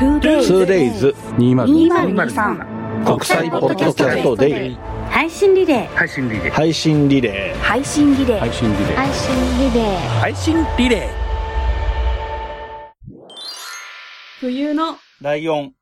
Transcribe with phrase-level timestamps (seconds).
[0.00, 4.78] 2days 2023国際ポッドキャストデイ。
[5.10, 5.94] 配信リレー。
[5.94, 6.50] 配信リレー。
[6.50, 8.38] 配信リレ配信リレー。
[8.38, 8.96] ー配信リレー。
[8.96, 9.98] 配信リレー。
[10.20, 11.08] 配信リレ
[14.40, 15.74] 冬のライオン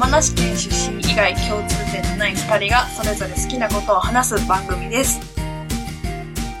[0.00, 5.20] 山梨県出身以外共通点のない2人がそれぞれ好きなことを話す番組です。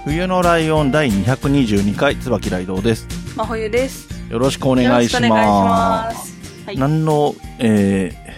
[0.04, 3.08] 冬のライオン第222回椿ライドウです。
[3.34, 4.10] 真冬です。
[4.30, 6.32] よろしくお願いしまます。
[6.32, 6.76] すはい。
[6.76, 8.30] 何の、えー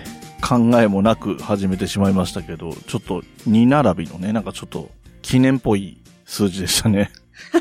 [0.43, 4.91] 考えもなく始めてしまいましたけどちょっと2並びのねなんかちょっと
[5.23, 7.13] 記念っぽい数字でしたね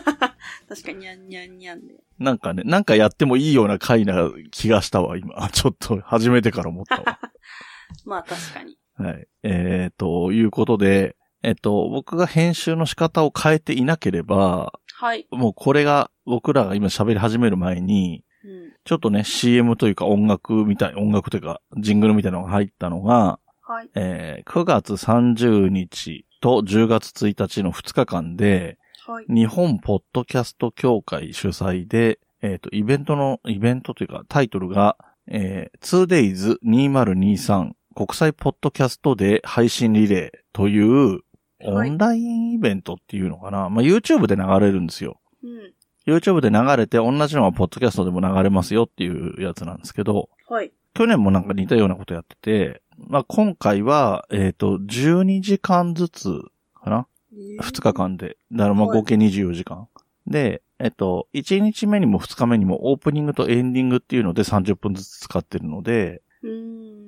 [0.71, 5.49] 確かににゃんにゃんにゃんでなんかね、なんかやってもいいような回な気がしたわ、今。
[5.49, 7.19] ちょっと、初めてから思ったわ。
[8.05, 9.27] まあ確かにはい。
[9.43, 28.77] えー、ということで、えっと、僕が編集の仕方を変えていなければ、はい、もうこれが、僕らが今喋り始める前に、うん、ちょっとね、CM というか音楽みたい、音楽というか、ジングルみたいなのが入ったのが、はいえー、9月30日と10月1日の2日間で、
[29.11, 29.25] はい。
[29.27, 34.95] 日本ポッドキャスト協会主催で、えっ、と、イベントの、イベントというか、タイトルが、
[35.27, 41.19] えー、2days2023 国際ポッドキャストで配信リレーという、
[41.65, 41.89] オはい。
[41.89, 45.19] ンラインイベントっていうのかな、まあ、YouTube で流れるんですよ。
[45.43, 45.73] うん。
[46.07, 50.71] YouTube で流れて、同じのがポッドキャストでも流れますよっていうやつなんですけど、はい。
[50.93, 56.41] 去年もなんか似たようなことやってて、まあ、今回は、えっ、と、12時間ずつ
[56.81, 58.37] かな二日間で。
[58.51, 59.87] だからまあはい合計24時間。
[60.27, 66.21] で、えっと、1日目にも2日目にもオープニングとエンディングっていうので30分ずつ使ってるので、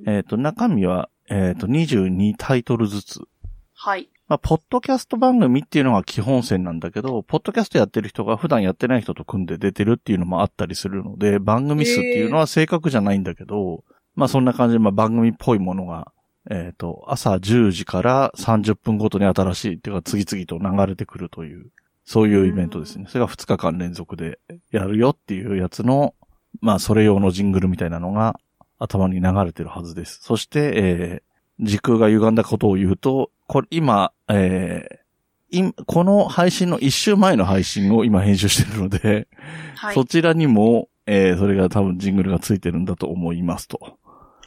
[0.08, 3.22] えっと、中身は、えっと、22タイトルずつ。
[3.74, 13.84] はいまあ、ポッドキャスト番組っていうのが基本線なんだけど、ポッドキャストやってる人が普段やってない人と組んで出てるっていうのもあったりするので、番組数っていうのは正確じゃないんだけど、
[14.16, 16.12] まあそんな感じで、まあ番組っぽいものが、
[16.50, 21.68] えっ、と、朝10時から30分ごとに新しいっていうか次々と流れてくるという、
[22.06, 23.06] そういうイベントですね。
[23.08, 24.40] それが2日間連続で
[24.72, 26.16] やるよっていうやつの、
[26.62, 28.40] まあそれ用のジングルみたいなのが
[28.78, 30.20] 頭に流れてるはずです。
[30.22, 35.04] そして、えー時空が歪んだことを言うと、これ今、えー
[35.56, 39.28] いこの配信の一週前の配信を今編集してるので、
[39.76, 44.00] はいそちらにも、えーそれが多分ジングルがついてるんだと思いますと。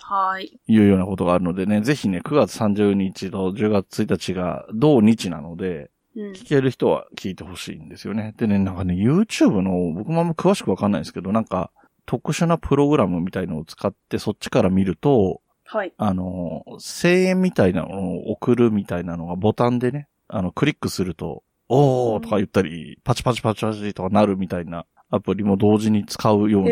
[0.08, 0.60] はい。
[0.68, 6.32] いうようなことがあるのでね、ぜひね、9月30日と10月1日が同日なので、うん。
[6.32, 8.32] 聞ける人は聞いてほしいんですよね。
[8.36, 11.72] でね、なんかね、YouTube の、僕もあんま詳しくわかんないんですけど、なんか、
[12.06, 15.92] 特殊なプログラムみたいのを使ってそっちから見ると、はい。
[15.98, 26.70] あの、声援みたいなのを送るみたいなのがボタンでね、あの、クリックすると、おーとか言ったり、パチパチパチパチとかなるみたいなアプリも同時に使うような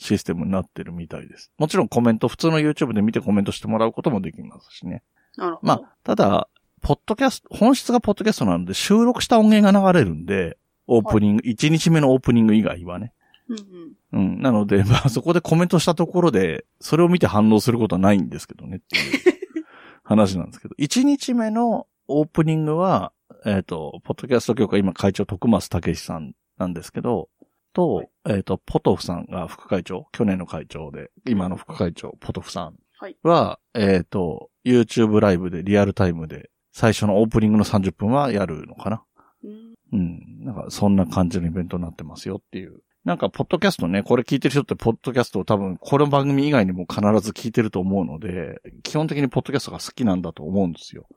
[0.00, 1.52] システムになってるみたいです。
[1.58, 5.02] もちろんコメント、普通の YouTube で見てコメントしてもらうこともできますしね。
[5.36, 6.48] なるほどまあ、ただ、
[6.80, 10.56] ポッドキャスト、本質がポッドキャストなので収録した音源が流れるんで、
[10.86, 13.12] オープニング、1日目のオープニング以外はね。
[13.48, 13.58] うん
[14.12, 14.42] うんうん。
[14.42, 19.20] なので、まあそこでコメントしたところで、それを見て反応することはないんですけどねっていう
[20.02, 20.74] 話なんですけど。
[20.78, 23.12] 1日目のオープニングは、
[23.44, 27.28] えっ、と、ポッドキャスト協会今会長徳松武さんなんですけど、
[27.72, 39.02] と、はいえっ、と、ポトフさんが副会長、去年の会長で、今の副会長、ポトフさんはいは、えっ、と、YouTube ライブでリアルタイムで、最初のオープニングの30分はやるのかな。
[39.44, 40.44] うんうん。
[40.44, 42.80] なんか、そんな感じのイベントになってますよっていう。
[43.04, 51.16] なんか、ポッドキャストね、これ聞いてる人って、ポッドキャストを多分、この番組以外にも必ず聞いてると思うので、基本的にポッドキャストが好きなんだと思うんですよほ。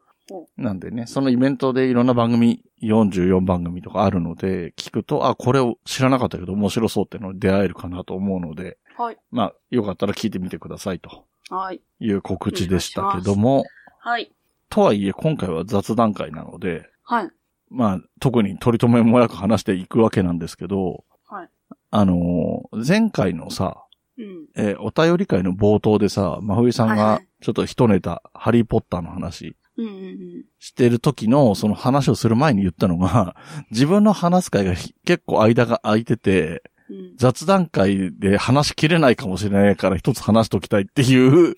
[0.57, 9.17] なんでね、そのイベントでいろんな番組、44番組とかあるので、聞くと、あ、これを知らなかったけど面白そうっていうのに出会えるかなと思うので、はい。
[9.31, 11.25] まあ、よかったら聞いてみてくださいと。
[11.49, 11.81] はい。
[11.99, 13.65] いう告知でしたけども、
[13.99, 14.31] はい。
[14.69, 17.29] とはいえ今回は雑談会なので、はい。
[17.69, 21.49] まあ、特に取り留めもなく話していくわけなんですけど、はい。
[21.91, 23.83] あのー前回のさ、
[24.17, 24.45] うん。
[24.55, 29.55] えーお便り会の冒頭でさ、真冬さんがちょっと一ネタ、ハリーポッターの話
[30.59, 33.35] してる時の、その話をする前に言ったのが、
[33.71, 41.55] 自分の話す会がひ結構間が空いてて、うん雑談会で話しきれないかもしれないから一つ話しておきたいっていう、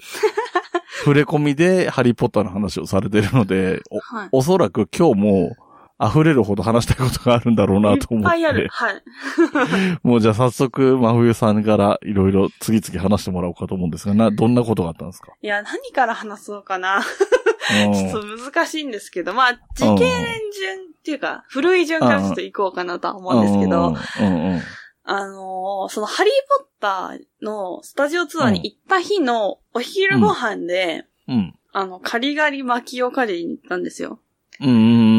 [1.04, 4.30] 触れ込みでハリーポッターの話をされてるので、おはい。
[4.32, 5.56] おそらく今日も、
[6.04, 8.24] 溢れるほど話したいことがあるんだろうなと思っ。
[8.24, 8.68] いっぱいある。
[8.70, 9.04] はい。
[10.04, 15.32] もうじゃあ早速、真冬さんからいろいろ次々話してもらおうかと思うんですが、な、どんなことがあったんですか？
[15.42, 16.98] いや、何から話そうかな。
[16.98, 23.92] うんちょっと難しいんですけど、まあ、時系年順っていうか、古い順からちょっと行こうかなとは思うんですけど、う
[24.24, 24.62] んうん。
[25.06, 31.56] あのーそのハリーポッターのスタジオツアーに行った日のお昼ご飯で、うん。
[31.74, 34.20] あの、カリガリ巻きを狩りに行ったんですよ。
[34.62, 35.15] うんうんうん。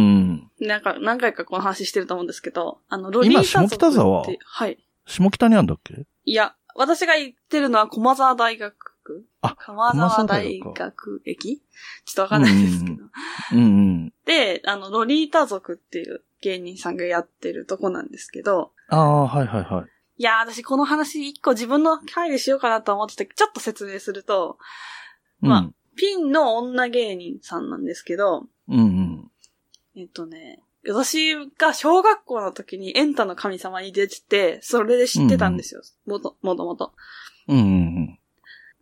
[0.61, 4.79] なんか、何回かこの話してると思うんですけど、あの、ロリータ族今下北沢ってはい。
[5.07, 6.07] 下北にあんだっけ？
[6.25, 11.63] いや、私が行ってるのは駒沢大学区あ駒沢大学駅？
[12.05, 12.97] ちょっとわかんないですけど。
[13.53, 14.13] うんうん。
[14.25, 19.87] で、あの、ロリータ族っていう芸人さんがやってるとこなんですけど、ああ、はいはいはい。
[20.19, 24.59] いやー、私この話一個自分の回でしようかなと思ってて、ちょっと説明すると、
[25.41, 29.06] まあうんピンの女芸人さんなんですけど、うんうん。
[29.97, 35.83] えっとね、私が小学校の時にエンタの神様に出てて、それで知ってたんですよ。
[36.07, 36.93] もと、もともと。
[37.49, 37.69] うんうんう
[38.01, 38.19] ん。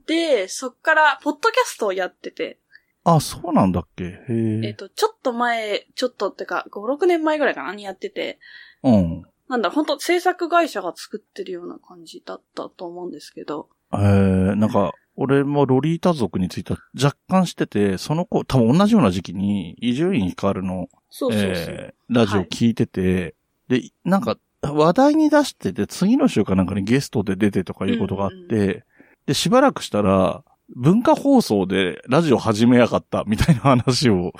[0.06, 2.58] で、そっから、ポッドキャストをやってて、
[3.04, 4.04] あ、そうなんだっけ？
[4.04, 4.66] へえ。
[4.68, 8.38] えっと、ちょっと前、ちょっとってか、5、6年前ぐらいかなにやってて、
[8.82, 9.22] うん。
[9.48, 13.68] なんだ、本当制作会社が作ってるような感じだったと思うんですけど、
[14.00, 21.50] えー、なんか、俺もロリータ族については若干知ってて、その子、多分同じような時期に、伊集院光の、そうそうそう。
[21.50, 23.34] えー、ラジオ聞いてて、
[23.68, 28.82] で、なんか、話題に出してて、次の週かなんかにゲストで出てとかいうことがあって、うん
[29.26, 30.44] で、しばらくしたら、
[30.74, 34.32] 文化放送でラジオ始めやがった、みたいな話を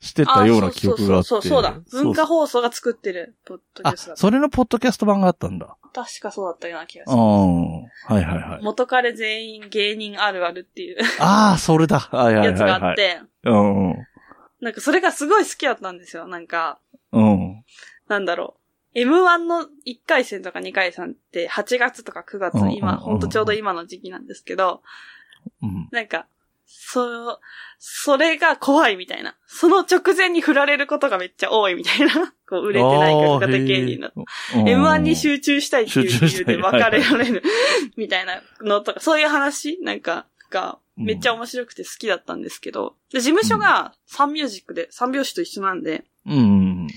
[0.00, 1.28] してたような記憶があって。
[1.28, 1.80] そうそうそうそうだ。
[2.02, 5.76] 文化放放送が作ってる、ポッドキあャストだ、それのポッドキャスト版があったんだ。
[5.92, 7.82] 確かそうだったような気がすうん。
[7.82, 7.88] る。
[8.06, 8.62] はいはいはい。
[8.62, 11.98] 元彼全員芸人あるあるっていうああ、それだ。
[11.98, 12.90] はいはいやつがはい、はい。
[12.90, 14.06] あって、うんうん。
[14.60, 16.26] なんかそれがすごい好きだったんですよ。
[16.26, 16.78] なんか、
[17.12, 17.64] うん。
[18.08, 18.56] なんだろ
[18.94, 18.98] う。
[18.98, 24.82] M1 の1回戦とか2回戦って8月とか9月今、ほんとちょうど今の時期なんですけど、
[25.62, 25.88] うん。
[25.90, 26.26] なんか、
[26.74, 27.40] そう、
[27.78, 29.36] それが怖いみたいな。
[29.46, 32.34] その直前に振られることがめっちゃ多いみたいな。
[32.48, 34.24] こう、売れてない曲型芸人だと。
[34.54, 37.42] M1 に集中したいっていう理由で別れられる。
[37.96, 39.78] みたいなのとか、そういう話？
[39.82, 46.88] なんかがめっちゃ面白くて好きだったんですけど、で事務所がサンミュージックで、三拍子と一緒なんで、うんうん。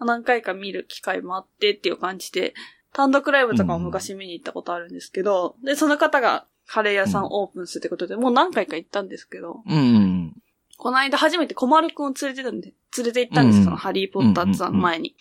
[0.00, 2.54] 何回か見る機会もあってっていう感じで、
[2.92, 10.34] 単独ライブとかも昔見に行ったことあるんですけど、で、その方がカレー屋さんオープンするってことで、もう何回か行ったんですけど、うんうん。
[10.76, 15.16] この間初めて小丸くんを連れてたんで、連れて行ったんですよ、うんそのハリーポッターツアーの前に。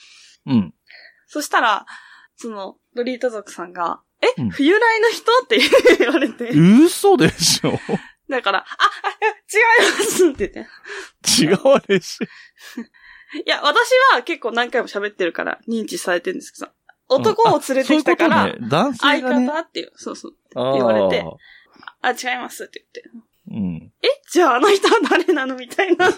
[0.45, 0.73] うん。
[1.25, 1.85] そしたら、
[2.35, 5.31] その、ロリータ族さんが、え、うん冬来の人？
[5.43, 5.59] って
[5.99, 6.49] 言われて。
[6.49, 7.79] 嘘でしょ
[8.29, 8.77] だから、あ、あ、
[9.81, 10.71] 違いますって言って。
[11.43, 12.25] 違うでしょ
[13.45, 16.71] いや、私は結構何回も喋ってるから認知されてるんですけど、
[17.09, 19.47] 男を連れてきたから、そういうことね、男性相がね。
[19.47, 20.33] 方っていう、そうそう。
[20.55, 21.23] 言われて。
[22.01, 23.09] あ、違いますって言って。
[23.49, 23.93] うん。
[24.03, 26.09] えじゃああの人は誰なのみたいな。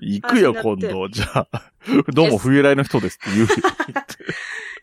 [0.00, 1.08] 行くよ、今度。
[1.08, 1.72] じゃあ、
[2.12, 3.48] どうも冬来の人ですって言う。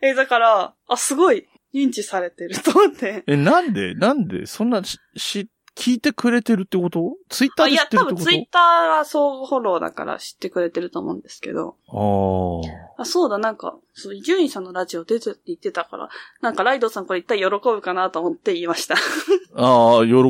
[0.02, 3.24] え、だから、あ、すごい認知されてると思って。
[3.26, 3.94] え、なんで？
[3.94, 4.46] なんで？
[4.46, 7.16] そんなし、し、聞いてくれてるってこと？
[7.28, 8.16] ツイッターで知ってるってこと？
[8.16, 11.76] 多分ツイッターは相互フォローだから知ってくれてると思うんですけど。
[11.88, 13.02] ああ。
[13.02, 16.08] あ、そうだ、なんか、そう、伊集院さんのラジオ出てって言ってたから、
[16.40, 18.94] なんかライドさんこれ一体喜ぶかなと思って言いました。
[19.56, 20.22] ああ、喜ぶ。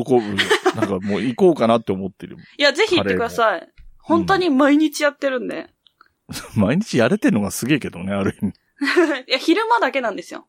[0.75, 2.37] なんかもう行こうかなって思ってる。
[2.57, 3.71] いや、ぜひ行ってください。
[3.99, 5.69] 本当に毎日やってるんで。
[6.55, 8.53] 毎日やれてるのがすげえけどね、ある意味。
[9.27, 10.47] いや、昼間だけなんですよ。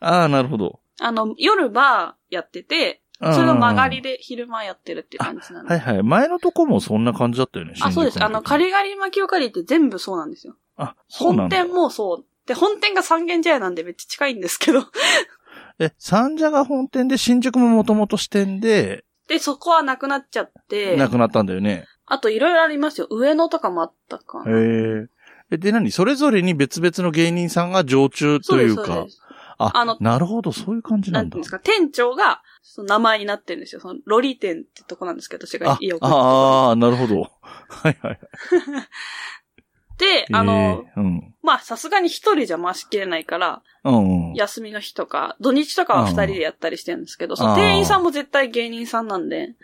[0.00, 0.80] ああ、なるほど。
[1.00, 5.74] あの、夜バーやってて、それの曲がりで昼間やってるっていう感じなんで。
[5.74, 6.02] はいはい。
[6.02, 7.74] 前のとこもそんな感じだったよね。
[7.80, 8.22] あ、そうです。
[8.22, 8.66] あの、カり。
[8.66, 10.56] リガリ巻きを借りって全部そうなんですよ。
[10.76, 11.56] あ、そうなんだ。
[11.56, 12.24] 本店もそう。
[12.46, 14.84] で、本店が三軒茶屋なんでめっちゃ近いんですけど。
[15.78, 21.86] え、三社が本店で新宿ももともと支店で、で、そこはなくなっちゃって、なくなったんだよね。
[22.06, 23.06] あといろいろありますよ。
[23.10, 24.58] 上野とかもあったかへな。
[24.58, 25.06] え。
[25.52, 25.90] え、で何？
[25.90, 29.10] それぞれに別々の芸人さんが常駐というかそうですそうで。
[29.10, 29.20] す
[29.58, 31.44] あ、あのなるほど、そういう感じなんだなんで。
[31.44, 33.80] すか、店長が、その名前になってるんですよ。
[33.80, 37.30] その、ロリ店ってとこなんですけど、私があよく、ああ、なるほど。
[37.42, 38.20] はいはい。
[39.98, 40.52] で、あの、
[40.96, 41.34] えーうん。
[41.42, 44.34] まあ、さすがに一人じゃ回しきれないから、うんうん。
[44.34, 49.54] 休みの日とか、土日とかは二人でやったりしてるんですけど、そのあー店員さんも絶対芸人さんなんで、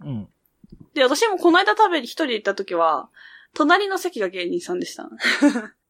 [0.00, 0.28] うん。
[0.94, 3.08] で、私もこの間食べに一人で行った時は、
[3.54, 5.08] 隣の席が芸人さんでした。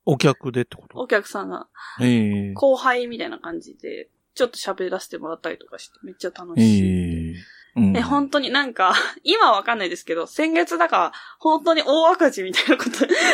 [0.05, 0.99] お客でってこと？
[1.01, 1.69] お客さんが、
[2.01, 7.33] ええ後輩みたいな感じで、ちょっと喋らせてもらったりとかして、めっちゃ楽えしい。
[7.33, 7.35] え
[7.75, 7.97] ううん。
[7.97, 12.91] え、本当になんか、 今はわかんないですけど、先月だから、本当に大赤字みたいなこと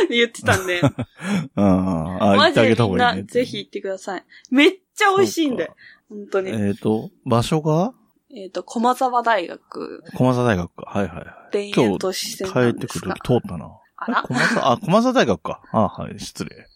[0.09, 0.81] 言ってたんで、
[1.57, 2.23] うん。
[2.23, 3.23] あ、言マジでみんな。
[3.23, 4.25] ぜひ行ってください。
[4.51, 5.71] めっちゃ美味しいんで
[6.09, 6.51] 本当に。
[6.51, 7.93] えっ、と、場所が？
[8.35, 10.91] えっ、と、駒沢大学、駒沢大学か。
[10.91, 11.73] はいはいはい。
[11.75, 13.79] 田園都市線帰ってくるですが時通ったな。
[13.99, 14.23] あら？
[14.23, 15.61] 駒沢、あ、駒沢大学か。
[15.71, 16.67] あはい、失礼。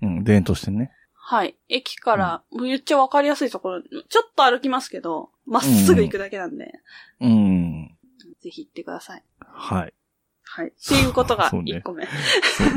[0.00, 0.92] うん、田園としてね。
[1.30, 1.54] はい。
[1.68, 6.72] 駅から、もう言っちゃわかりやすいところ、ちょっと歩きますけど、まっすぐ行くだけなんで、
[7.20, 7.96] うん。
[8.42, 9.22] ぜひ行ってください。
[9.38, 9.94] はい。
[10.42, 10.68] はい。
[10.70, 12.04] っていうことがそうね1個目。
[12.04, 12.10] そ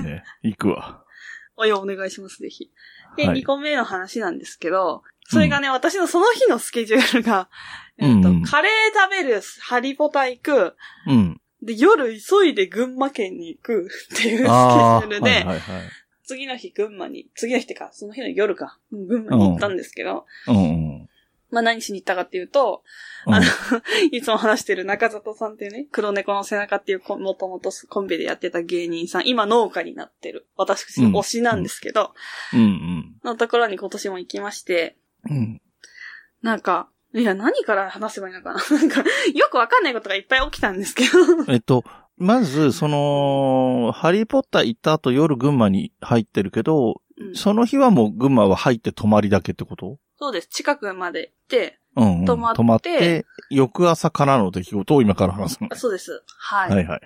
[0.02, 0.24] うね。
[0.44, 1.04] 行くわ。
[1.58, 2.70] おや、お願いします、ぜひ。
[3.18, 7.50] で、はい2個目の話なんですけど、それがね、私のその日のスケジュールが、
[7.98, 10.76] えっと、うんうんカレー食べる、ハリポタ行く、
[11.08, 11.42] うん。
[11.64, 15.00] で、夜急いで群馬県に行くっていうスケジュ。
[15.00, 15.82] ールで、はいはいはい。
[16.34, 20.68] 次の日群馬に、次の日ってか、その日の夜か、群馬に行ったんですけど、うんう
[21.04, 21.10] ん。
[21.52, 22.84] まあ何しに行ったかっていうと、
[23.28, 23.46] うんあの、
[24.12, 32.14] いつも話してる中里さんっていうね、黒猫の背中っていうもともとコンビでやってた芸人さん、今農家になってる、私の推しなんですけど、
[32.54, 34.98] うんのところに今年も行きまして、
[35.30, 35.38] うん。
[35.38, 35.62] うん。
[36.42, 39.04] なんか、いや、何から話せばいいのかななんか、
[39.36, 41.54] よくわかんないことがいっぱい起きたんですけど。
[41.54, 41.84] えっと、
[42.18, 50.00] まず、その、ハリーポッター行った後夜群馬に入ってるけど、うんその日はもう群馬は入って泊まりだけってこと？
[50.18, 50.48] そうです。
[50.48, 52.26] 近くまで行って、うん、うん。
[52.26, 55.70] 泊まって泊まって、翌朝からの出来事を今から話すの。
[55.72, 56.24] あそうです。
[56.40, 56.72] はい。
[56.72, 57.02] はいはい。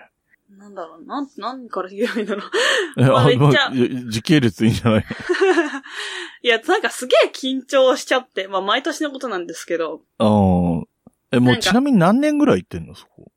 [0.58, 2.52] なんだろう、なん、何から言えばいいんだろう。
[3.04, 5.06] えあめっちゃまあ時系列いいんじゃない？
[6.42, 10.84] いや、なんかすげえ緊張しちゃって、まあ毎年のことなんですけど、あー
[11.34, 13.30] え、もうちなみに何年ぐらい行ってんのそこ？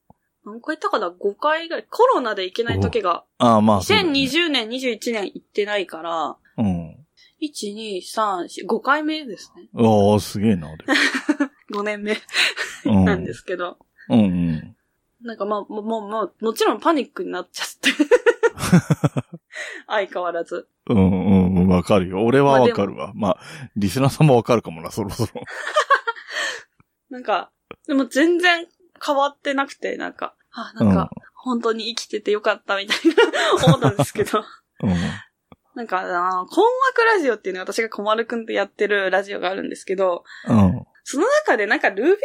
[0.44, 1.86] 何回行ったかな ?5 回ぐらい。
[1.88, 6.96] コロナで行けない時が、ああ、まあね、2020年、21年行ってないから、うん。
[7.42, 9.68] 1、2、3、4、5回目ですね。
[9.74, 10.84] ああ、すげえな、で
[11.72, 12.16] 5 年目
[12.86, 13.78] うんなんですけど。
[14.08, 14.76] うんうん。
[15.22, 17.90] なんかまあ、もう、もう、もうもちろんパニックになっちゃって。
[19.86, 20.68] 相変わらず。
[20.88, 22.24] うんうん、わかるよ。
[22.24, 23.12] 俺はわかるわ。
[23.14, 23.40] まあ、
[23.76, 25.42] リスナーさんもわかるかもな、そろそろ。
[27.10, 27.50] なんか、
[27.86, 28.66] でも全然
[29.04, 34.44] 変わってなくて、なんか、あ、なんか、本当に生きててよかったみたいな思ったんですけど。
[34.82, 34.94] うん。
[35.74, 36.02] なんか、あ
[36.34, 40.86] の困惑ラジオっていうのは私が小丸くんとやってるラジオがあるんですけど、うん。
[41.04, 42.18] その中でなんかルービック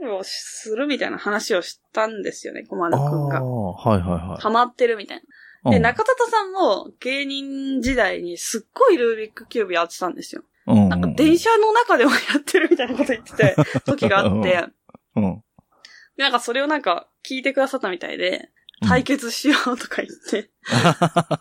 [0.00, 3.40] キューブをするみたいな話をしたんですよね、小丸くんが。
[3.40, 4.42] ー、はいはいはい。
[4.42, 5.22] ハマってるみたい
[5.64, 5.70] な。
[5.70, 10.42] で、うん中田さんも芸人時代にすっごいルービックキューブやってたんですよ。
[10.66, 14.66] うんなんか電車の中でもやってるみたいなこと言ってて、時があって。
[15.16, 15.42] うん。
[16.16, 18.50] で、なんかそれをなんか聞いてくださったみたいで、
[18.86, 20.50] 対決しようとか言って。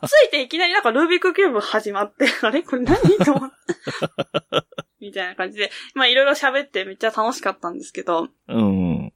[0.08, 2.62] ついていきなりなんかルービックキューブ始まって、 あれ？
[2.63, 3.56] これ何と思って？
[5.00, 9.13] みたいな感じで、まあいろいろ喋ってめっちゃ楽しかったんですけど、うん。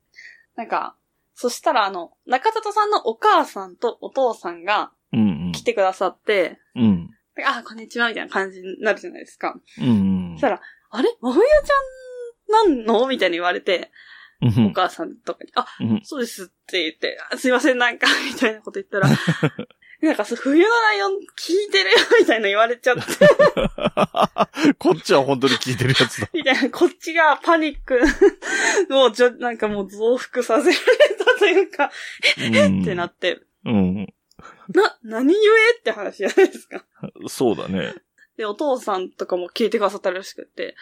[0.56, 0.96] なんか、
[1.36, 5.52] そしたらあの、中里さんのお母さんとお父さんがうん。
[5.54, 7.10] 来てくださって、うん。
[7.36, 9.56] であ、こんにちは、みたいな感じになるじゃないですか。
[9.80, 11.16] うんそしたら、あれ？
[11.22, 13.08] 真冬ちゃんなんの？
[13.08, 13.92] みたいに言われて、
[14.42, 14.66] うん。
[14.68, 16.02] お母さんとかに、あ、うん。
[16.04, 19.10] そうですって言って、あすいません、なんか、 みたいなこと言ったら、
[20.02, 23.04] なんか冬のライオン聞いてるよ、みたいな言われちゃって、
[24.78, 26.30] こっちは本当に聞いてるやつだ。
[26.34, 28.00] みたいな、こっちがパニック
[28.94, 31.92] をじょ、なんかもう増幅させられたというか、
[32.38, 34.14] うんってなって、うん。
[34.70, 35.40] な、何故？
[35.80, 36.86] って話じゃないですか。
[37.28, 37.94] そうだね。
[38.38, 40.76] で、お父さんとかも聞いてくださったらしくて、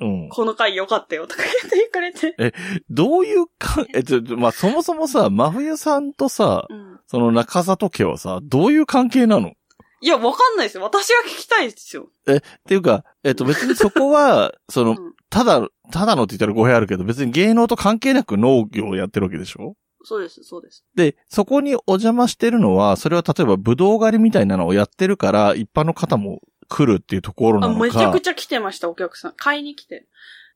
[0.00, 0.28] うん。
[0.28, 2.54] この回良かったよとか言ってくれて。
[2.90, 7.00] どういうか、え、ちょ、まあ、そもそもさ、真冬さんとさ、うん。
[7.06, 9.52] その中里家はさ、どういう関係なの？
[10.00, 10.82] いや、わかんないですよ。
[10.82, 12.08] 私が聞きたいですよ。
[12.30, 15.14] っていうか、えっと別にそこは、 その、うん。
[15.30, 19.76] ただ、ただのって言ったら語弊あるけど、別に芸能と関係なく農業をやってるわけでしょ？
[20.06, 20.84] そうです、そうです。
[20.94, 27.82] で、そこにお邪魔してるのは、それは例えばブドウ狩りみたいなのをやってるから、一般の方も来るっていうところなあ、のか。
[27.82, 29.32] めちゃくちゃ来てました、お客さん。
[29.36, 30.06] 買いに来て。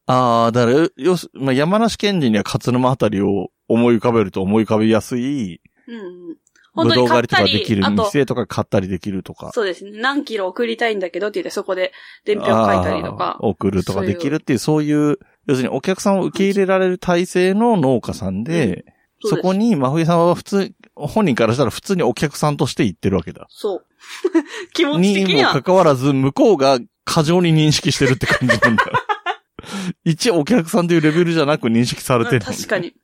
[0.07, 6.37] ああ、だから、要す、まあ、山梨県人には勝沼あたりを思い浮かべると思い浮かべやすい、うん
[6.79, 9.51] 本当に狩りとかできり、る店とか買ったりできるとか。
[9.53, 10.01] そうですね。
[10.01, 11.93] 何キロ送りたいんだけどって言って、そこで
[12.25, 13.37] 伝票書いたりとか。
[13.41, 18.85] 送るとかできるっていう、そういう、要するにお客さんを受け入れられる体制の農家さんで、
[19.25, 19.71] そこに。
[19.71, 20.73] に真冬さんは普通、
[21.07, 23.47] 本人からしたら普通にお客さんとして行ってるわけだ。
[23.51, 23.87] そう。
[24.75, 25.63] 気持ち的にはにもか。
[25.63, 28.85] かわらず、向こうが過剰に認識してるって感じなんだ。
[30.05, 32.79] 一お客さんというレベルじゃなく認識されてる、確か。
[32.79, 32.95] に。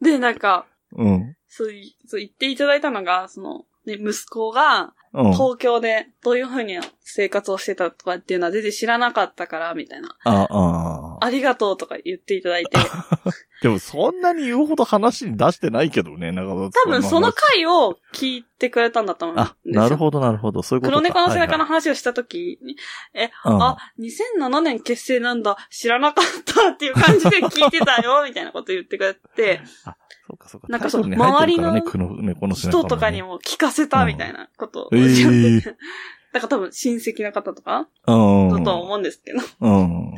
[0.00, 1.36] で、なんか、うん。
[1.48, 5.32] そうい、そう言っていただいたのが、その、ね、息子がうん。
[5.32, 10.16] 東京でどういうふうに生活をしてたとかっていうのは全然知らなかったから、みたいな。
[10.24, 12.70] あ、あありがとうとか言っていただいて。
[13.60, 19.82] でもそんなに言うほど話に出してないけどね、中田多分その回を聞いてくれたんだと思うんですよ。
[19.82, 20.62] あ、なるほど、なるほど。
[20.62, 21.20] そういうこと黒か。
[21.20, 22.76] 猫の背中のはい話をした時に、
[23.14, 23.30] え、はい。
[23.44, 29.60] あ、2007年結成なんだ、知らなかったっていう感じで聞いてたよ、みたいなこと言ってくれて、
[30.26, 30.66] そうかそうか。
[30.68, 34.98] なんかそうタイトルに入ってるからね周黒猫の人とかにも聞かせたみたいなことをうん。
[34.98, 35.62] ええ
[36.32, 38.12] だから多分親戚の方とかう
[38.46, 38.48] ん。
[38.50, 40.12] だとは思うんですけど、うん。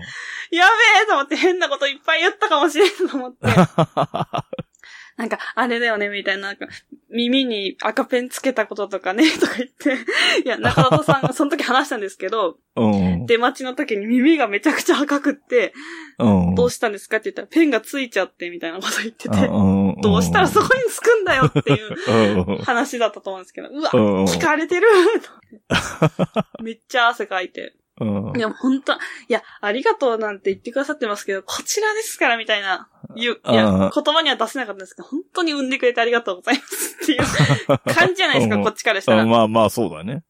[0.50, 3.46] やべえと思って変なこといっぱい言ったかもしれんと思って、
[5.16, 6.66] なんか、あれだよね、みたいな、なんか、
[7.14, 9.94] 耳に赤ペンつけたこととかね、とか言って、
[10.44, 13.26] いや、中田さんが その時話したんですけど、うん。
[13.26, 15.72] 出待ちの時に耳がめちゃくちゃ赤くって、
[16.18, 16.54] うん。
[16.56, 24.88] どうしたんですかって言ったら、ペンがついちゃって、みたいなこと言ってて、うんどうしたらそこにつくんだよっていううん話だったと思うんですけど、うわ、うん聞かれてる
[26.62, 27.74] めっちゃ汗かいて。
[28.00, 28.96] うんいや、本当い
[29.28, 37.18] や、ありがとうなんて言ってくださってますけど、こちらですから、みたいな、言う、いや、うん言葉には出せなかったんですけど、本当に産んでくれてありがとうございますっていう
[37.94, 39.24] 感じじゃないですか、うんこっちからしたら。
[39.24, 40.24] まあまあ、そうだね。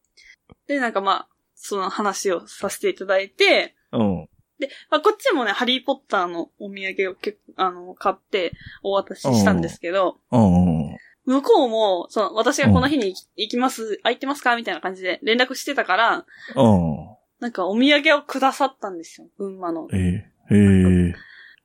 [0.67, 4.29] で、なんかまあ、その話をさせていただいて、うん。
[4.59, 8.53] で、まあ、こっちもね、ハリーポッターのお土産を結構、あの、買って
[8.83, 10.97] お渡ししたんですけど、うん。
[11.25, 17.14] 向こうも、その、私がこの日に行き行きます、空いてますかみたいな感じで連絡してたから、うん。
[17.39, 19.27] なんかお土産をくださったんですよ。
[19.37, 21.15] 群馬のええええ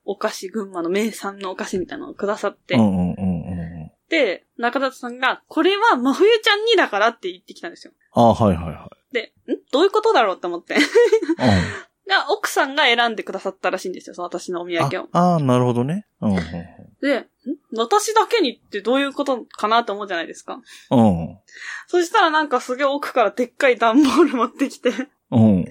[0.03, 2.75] お菓子、群馬の名産のお菓子みたいなのをくださって。
[2.75, 3.51] うんうんうん
[3.83, 3.91] うん。
[4.09, 7.93] で、中田さんが、これは真冬ちゃんにだからって言ってきたんですよ。
[8.13, 9.57] ああ、はいはいはで、ん？
[9.71, 10.73] どういうことだろうって思って。
[10.73, 10.77] い。
[10.77, 10.83] うん。
[12.09, 15.07] が、奥さんが選んでくださったらしいんですよ、その私のお土産を。
[15.13, 16.07] ああー、なるほどね。
[16.19, 16.35] うん。
[17.01, 17.27] で、ん？
[17.77, 20.61] 私だけにってどういうことかなって思うじゃないですか。
[20.89, 21.37] うん。
[21.87, 24.91] そしたらなんかすげえ奥からでっかい段ボール持ってきて、
[25.31, 25.65] うん。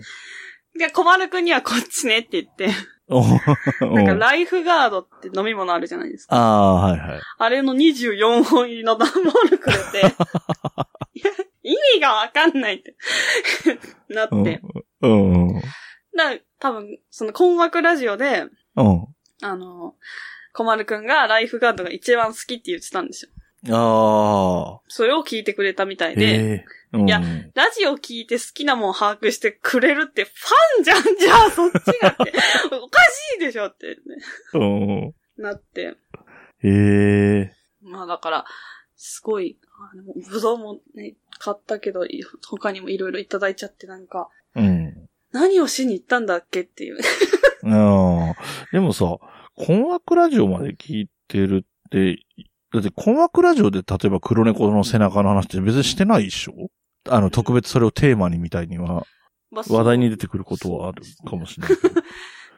[0.79, 2.69] で、小丸くんにはこっちねって言って、
[3.09, 3.95] うん。
[3.95, 6.37] なんかライフガードって飲み物あるじゃないですか。
[6.37, 7.21] ああ、はいはい。
[7.38, 9.99] あれの24本入りの段ボールくれて、
[11.14, 11.31] いや
[11.62, 12.97] 意味がわかんないって
[14.09, 14.61] なって。
[15.02, 15.55] うん。
[15.55, 15.62] うん。
[16.17, 19.07] だ多分、その困惑ラジオで、うん。
[19.43, 19.97] あの、
[20.52, 23.30] 小丸くんがライフガードが一番好きって言ってたんですよ。
[23.69, 24.81] ああ。
[24.89, 27.09] それを聞いてくれたみたいで、ええうん。
[27.09, 27.21] いや
[27.55, 32.33] ラジオ聞いて好きなもん把握してくれるってファンじゃんじゃあそっちがって。
[32.77, 33.95] おかしいでしょって、ね、
[34.55, 35.15] うん。
[35.37, 35.97] なって。
[36.63, 38.45] ええまあだから、
[38.97, 39.59] すごい、
[39.93, 45.09] あのぶどうもね、買ったけど、い他にもいろいろいただいちゃってなんか、うん。
[45.33, 46.99] 何をしに行ったんだっけっていう。
[47.65, 48.35] ああ。
[48.73, 49.19] でもさ、
[49.55, 52.19] 困惑ラジオまで聞いてるって、
[52.73, 56.71] だって困惑ラジオで例えば黒猫の背中の話って別にしてないでしょ？
[57.09, 59.06] あの、特別それをテーマにみたいには、
[59.50, 61.76] 話題に出てくることはあるかもしれない。
[61.76, 61.78] っ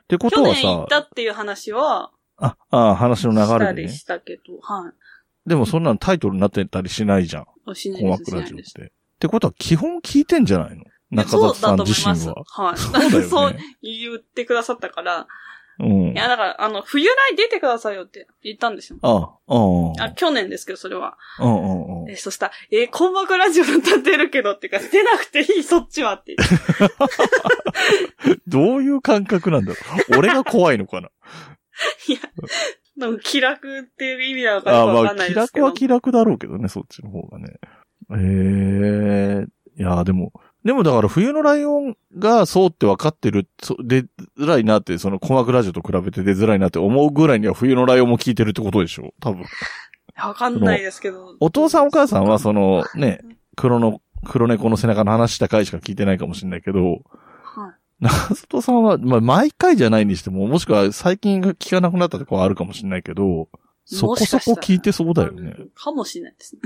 [0.09, 3.88] てことは去年行っさ、たっていう話は、あ、あ話のした流れでね。
[3.88, 5.48] りしたけど、はい。
[5.48, 7.46] でもそんなのタイトルになってたりしないじゃん。
[7.66, 8.51] あしない困です、しないです。
[8.51, 8.92] 惑ラジオって。
[8.92, 10.85] ってことは基本聞いてんじゃないの？
[11.11, 12.42] 中田さん自身は。
[12.46, 12.77] はい。
[12.79, 15.27] そうだよね そう言ってくださったから。
[15.83, 16.14] うんい。
[16.14, 18.99] や、だから、あの、冬来出てくださいよって言ったんですよ。
[19.03, 20.01] あ、うん。
[20.01, 21.18] あ、去年ですけど、それは。
[21.40, 22.11] うんうんうん。
[22.11, 26.37] え、そしたら、えー、困惑ラジオだったら出るけどっていうか、出なくていい、そっちはって。
[28.47, 29.79] どういう感覚なんだろ
[30.14, 31.09] う俺が怖いのかな
[32.09, 32.18] いや、
[32.97, 35.66] でも気楽っていう意味なのかわかんない気ですけど。
[35.66, 37.59] 楽は気楽だろうけどね、そっちの方がね。
[38.12, 39.47] ええ
[39.79, 40.33] いや、でも、
[40.64, 44.03] でもだから冬のライオンがそうって分かってる、そ出
[44.38, 49.12] づらいなって、その困惑ラジオと比べて出づらいなって思うぐらいには冬のライオンも聞いてるってことでしょ？
[49.20, 49.44] 多分。
[50.16, 51.35] わかんないですけど。
[51.40, 53.20] お父さんお母さんはそのね、
[53.57, 57.03] 黒の、黒猫の背中の話した回しか聞いてないかもしれないけど、
[57.42, 58.05] はい。
[58.05, 63.48] 中里さんは、まあ、毎回じゃないにしても、もしくは最近聞かなくなったとこはあるかもしれないけど、
[63.92, 65.55] そこそこ聞いてそうだよね。
[65.74, 66.62] かもしれないですね。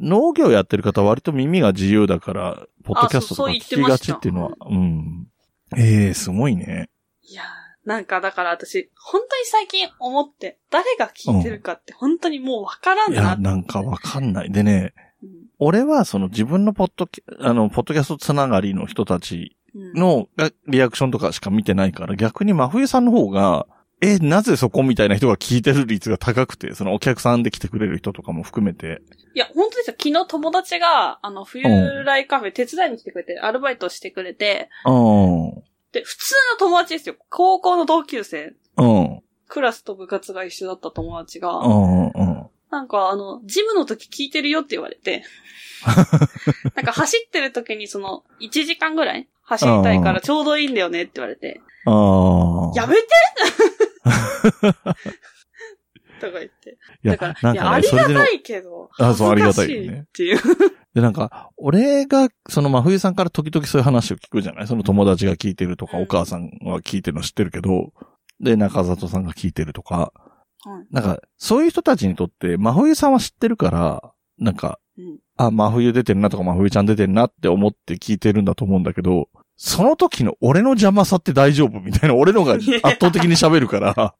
[0.00, 5.28] 農業やってる方は割と耳が自由だから、ポッドキャストとか聞きがちっていうのは、うん。
[5.76, 6.90] ええすごいね。
[7.22, 7.46] いやー
[7.88, 14.52] なんかだから私、本当に最近思って、誰が聞いてるかって本当にもうわからんないや、なんかわかんない。
[14.52, 15.30] でね、うん
[15.62, 23.66] 俺はその自分のポッドキャ、あの、ポッドキャストつながりの人たちうんのがリアクションとかしか見てないから、逆に真冬さんの方が、
[24.02, 29.02] え、なぜそこみたいな人が聞いてる率が高くて、そのお客さんで来てくれる人とかも含めて。
[29.34, 29.96] いや、本当ですよ。
[29.98, 31.64] 昨日友達が、あの、冬
[32.04, 35.62] 来カフェ手伝いに来てくれて、アルバイトしてくれて、うん。
[35.92, 37.16] で、普通の友達ですよ。
[37.28, 38.54] 高校の同級生。
[38.78, 39.22] うん。
[39.48, 42.04] クラスと部活が一緒だった友達が、うん。
[42.06, 42.46] うん。
[42.70, 45.24] なんかあの、ジムの時聞いてるよって言われて、
[46.74, 52.72] なんか走ってる時にその、1時間ぐらい走りたいからちょうどいいんだよねって言われて、ああ。
[52.76, 53.08] やめて
[56.20, 56.78] とか言って。
[57.02, 60.04] いやだかね、ありがたいけど、あそうありがたいよね。
[60.06, 60.38] っていう。
[60.94, 64.66] で、なんか、俺が、その真冬さんから時々そういう話を聞くじゃない？
[64.66, 66.02] その友達が聞いてるとか、うん。
[66.02, 67.92] お母さんは聞いてるの知ってるけど、
[68.40, 70.12] で、中里さんが聞いてるとか、
[70.62, 70.94] はい。
[70.94, 75.18] なんか、そういう人たちにとって、真冬さんは知ってるから、なんか、うん。
[75.36, 79.28] あ、真冬出てるなとか、真冬ちゃん出てるなって思って聞いてるんだと思うんだけど、
[79.62, 84.14] その時の俺の邪魔さって大丈夫みたいな、俺のが圧倒的に喋るから、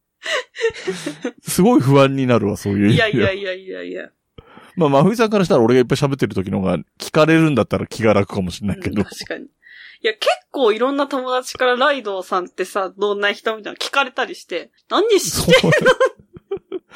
[1.40, 4.10] すごい不安になるわ、そういういやいやいやいやいや。
[4.76, 9.00] まあ、真冬さんからしたら俺がいっぱい喋ってる時の方が聞かれるんだったら気が楽かもしれないけど。
[9.00, 9.46] うん確かに。
[9.46, 9.48] い
[10.02, 15.70] や、結構いろんな友達からライドウさんってさ、どんな人みたいなの聞かれたりして、何知ってそう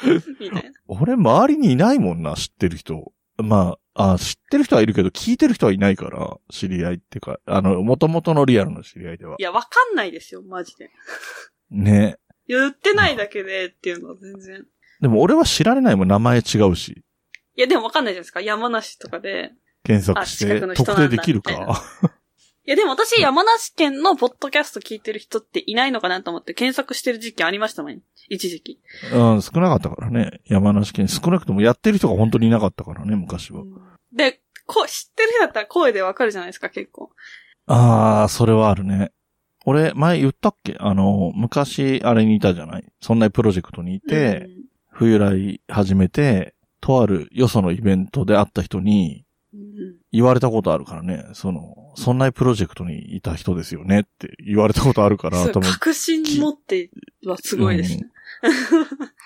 [0.39, 0.71] みたいな。
[0.87, 3.11] 俺周りにいないもんな、知ってる人。
[3.37, 9.37] まあ、あ知ってる人はいるけど、聞いてる人はいないから、知り合いっていうか、あの、元々のリアルの知り合いでは。
[9.39, 10.89] いや、わかんないですよ、マジで。
[11.71, 12.17] ね。
[12.47, 14.65] 言ってないだけでっていうのは全然。
[15.01, 17.03] でも俺は知られないもん、名前違うし。
[17.55, 18.41] いや、でもわかんないじゃないですか。
[18.41, 19.53] 山梨とかで。
[19.83, 21.81] 検索して特定できるか？
[22.67, 28.01] いや、でも私、山梨県のポッドキャスト聞いてる人っていないのかなと思って検索してる時期ありましたもん。
[28.27, 28.79] 一時期。
[29.13, 30.41] うん、少なかったからね。
[30.45, 31.07] 山梨県。
[31.07, 33.63] 少なくともやってる人が本当にいなかったからね、昔は。
[34.11, 37.11] で、こ知ってる人だったら声でわかるじゃないですか、結構。
[37.67, 39.11] ああ、それはあるね。
[39.63, 40.75] 俺、前言ったっけ？
[40.79, 42.85] あの、昔、あれにいたじゃない？
[42.99, 44.49] そんなプロジェクトにいて、
[44.91, 49.24] 冬来始めて、とあるよそのイベントで会った人にうん、うん
[50.11, 51.25] 言われたことあるからね。
[51.33, 56.89] その、そんなプロジェクトにいた人ですよねって言われたことあるから、多分、確信持って
[57.25, 58.09] はすごいですね。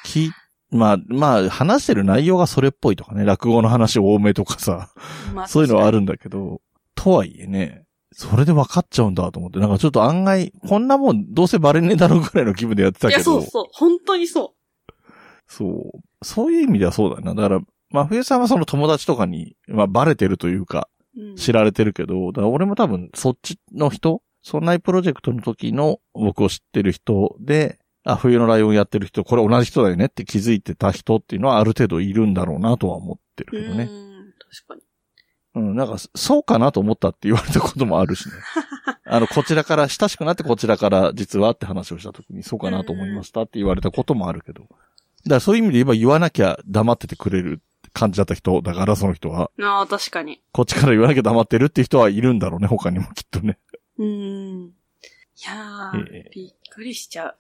[0.04, 0.32] き、
[0.72, 4.92] まあ、まあ、話してる内容がそれっぽいとかね、落語の話多めとかさ、
[5.34, 6.62] まあそういうのはあるんだけど、
[6.96, 13.66] とはいえね、それで分かっちゃうんだと思って、なんかちょっと案外、こんなもんどうせバレねえだろうぐらいの気分でやってたいや、けど、そうそう。
[13.72, 14.56] 本当にそ
[15.48, 16.26] そう。
[16.26, 17.34] そういう意味ではそうだな。
[17.34, 20.90] だから、まあ、冬さんはその友達とかに、まあ、バレてるというか、
[21.36, 33.84] 知られてるけど、だから俺も多分、そっちの人、そんなプロジェクトの時の僕を知ってる人で、あ、冬のライオンやってる人、これ同じ人だよねって気づいてた人っていうのはある程度いるんだろうなとは思ってるけどね。
[33.92, 34.10] うん
[34.50, 34.82] 確かに。
[35.56, 38.34] うん、なんか、そうかなと思ったって言われたこともあるしね。
[39.06, 44.62] あの、こちらから、親しくなってこちらから実はって話をした時に、そうかなと思いましたって言われたこともあるけど。
[44.62, 44.76] だか
[45.26, 47.62] らそういう意味で言えば言わなきゃ黙っててくれる
[47.94, 50.42] 感じだった人、だからその人は、ああ、確かに。
[50.52, 53.58] こっちから言わなきゃ黙ってるって人はいるんだろうね、他にもきっとね。
[53.98, 54.08] うん。
[54.08, 54.72] い
[55.46, 57.36] やー、ええびっくりしちゃう。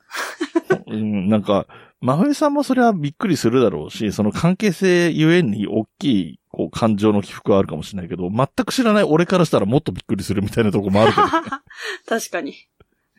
[0.87, 1.67] うん、なんか、
[2.01, 11.27] 真冬さんもそれはびっくりするだろうし、その関係性ゆえに大きい、こう、感情の起伏はあるかもしれないけど、全く知らない俺からしたらもっとびっくりするみたいなとこもあるけど。
[12.07, 12.55] 確かに。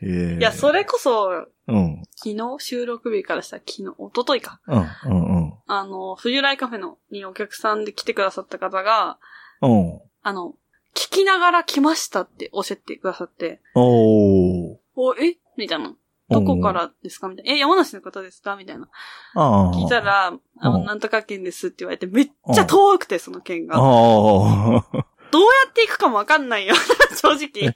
[0.02, 2.02] ええいや、それこそ、うん。
[2.16, 4.60] 昨日収録日からしたら昨日、一昨日か。
[4.66, 9.18] うん、うん、あの、冬来カフェのにお客さんで来てくださった方が、
[9.62, 9.90] うん。
[9.90, 10.00] うん。
[10.22, 10.54] あの、
[10.94, 14.76] 聞きながら来ましたっておっしゃってくださって、おー。
[14.96, 15.36] お、え？
[15.56, 15.94] みたいな。
[16.28, 17.28] どこからですか？
[17.28, 17.52] みたいな。
[17.54, 18.56] え、山梨の方ですか？
[18.56, 18.88] みたいな。
[19.34, 23.76] 聞いたら、なんとか県ですって言われて、めっちゃ遠くて、その県が。
[25.30, 25.70] あどうやあ。
[25.70, 26.74] って行くかもわかんないよ。
[27.14, 27.74] 正直。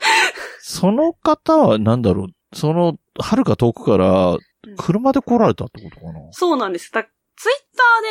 [0.61, 4.37] その方はなんだろう、その、遥か遠くから、
[4.77, 6.33] 車で来られたってことかな？
[6.33, 6.91] そうなんです。
[6.93, 7.57] だツイッ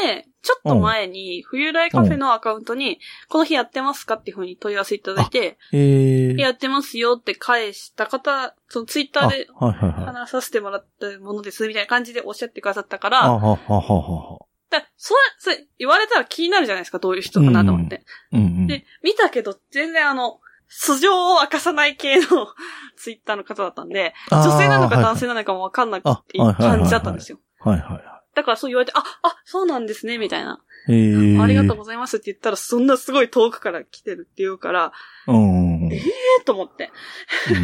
[0.04, 9.48] ターで、ちょっと前に、冬来カフェのアカウントに、この日やってますかっていうふうに問い合わせいただいて、ええやってますよって返した方、そのツイッターで。
[9.60, 14.40] 話させてもらったものです、みたいな感じでおっしゃってくださったかあら、はははは。
[14.80, 18.04] だそれ、それ言われたら気になるじゃないですか、どういう人かなと思って。
[18.32, 18.68] うんうん。
[18.68, 22.26] で、見たけど、全然あの、素性を明かさない系の
[22.98, 27.40] ツイッターの方だったんで、女性なのか男性なのかもわかんなくてい感じだったんですよ。
[27.60, 30.60] はいはいはだからそう言われて、あ、あ、そうなんですね、みたいな。
[30.88, 30.94] い。
[30.94, 34.92] ええありがとうございますって言ったら、そんなすごい遠くから来てるって言うから、
[35.28, 35.90] うん。
[35.92, 36.92] ええと思って。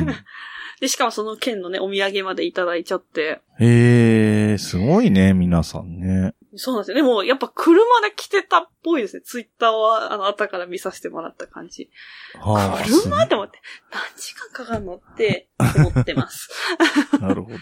[0.79, 3.41] で、しかもその県のね、お土産までいただいちゃって。
[3.59, 6.35] ええすごいね、皆さんね。
[6.55, 6.95] そうなんですよ。
[6.95, 9.21] でも、やっぱ車で来てたっぽいですね。
[9.21, 11.89] ツイッターは、あの、後から見させてもらった感じ。
[12.35, 16.49] はあ車って思って、何時間かかるのって思ってます。
[17.21, 17.57] なるほど。
[17.57, 17.59] い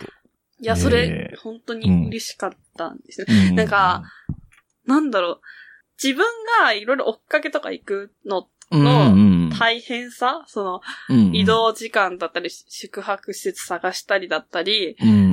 [0.59, 3.27] や、それ、本当に嬉しかったんですよ。
[3.29, 4.03] うなんか、
[4.85, 5.41] なんだろう。
[6.01, 6.25] 自分
[6.61, 10.81] がいろいろ追っかけとか行くののの大変さ、その、
[11.33, 15.26] 移動時間だったり、宿泊施設探したりだったり、うんうんうん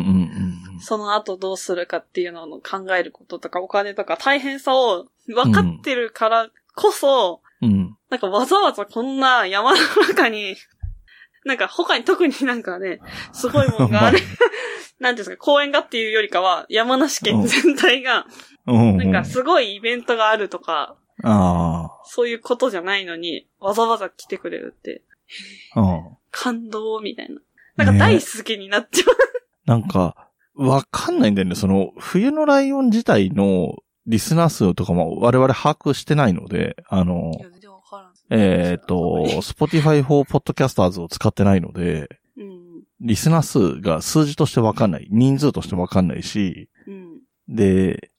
[0.80, 7.72] その後どうするかっていうのを考えることとか、お金とか大変さを分かってるからこそ、うん。
[7.72, 7.96] うん。
[8.10, 10.56] なんかわざわざこんな山の中に、
[11.44, 13.00] なんか他に特になんかね、
[13.32, 14.18] すごいもんがある
[15.00, 18.26] なんていうんですか、公園がっていうよりかは、山梨県全体が。
[18.66, 25.02] なんかすごいイベントがあるとか、あそういうことじゃないのに、わざわざ来てくれるって。
[26.30, 27.40] 感動みたいな。
[27.76, 29.16] なんか大好きになっちゃう。
[29.66, 30.23] なんか、
[30.54, 31.54] わかんないんだよね。
[31.54, 37.32] その、冬のライオン自体のリスナー数とかも我々把握してないので、あの、
[38.30, 38.96] えっ、と、
[39.42, 42.82] Spotify for Podcasters を使ってないので、うん。
[43.00, 45.08] リスナー数が数字としてわかんない。
[45.10, 47.20] 人数としてわかんないし、うん。
[47.48, 48.10] で、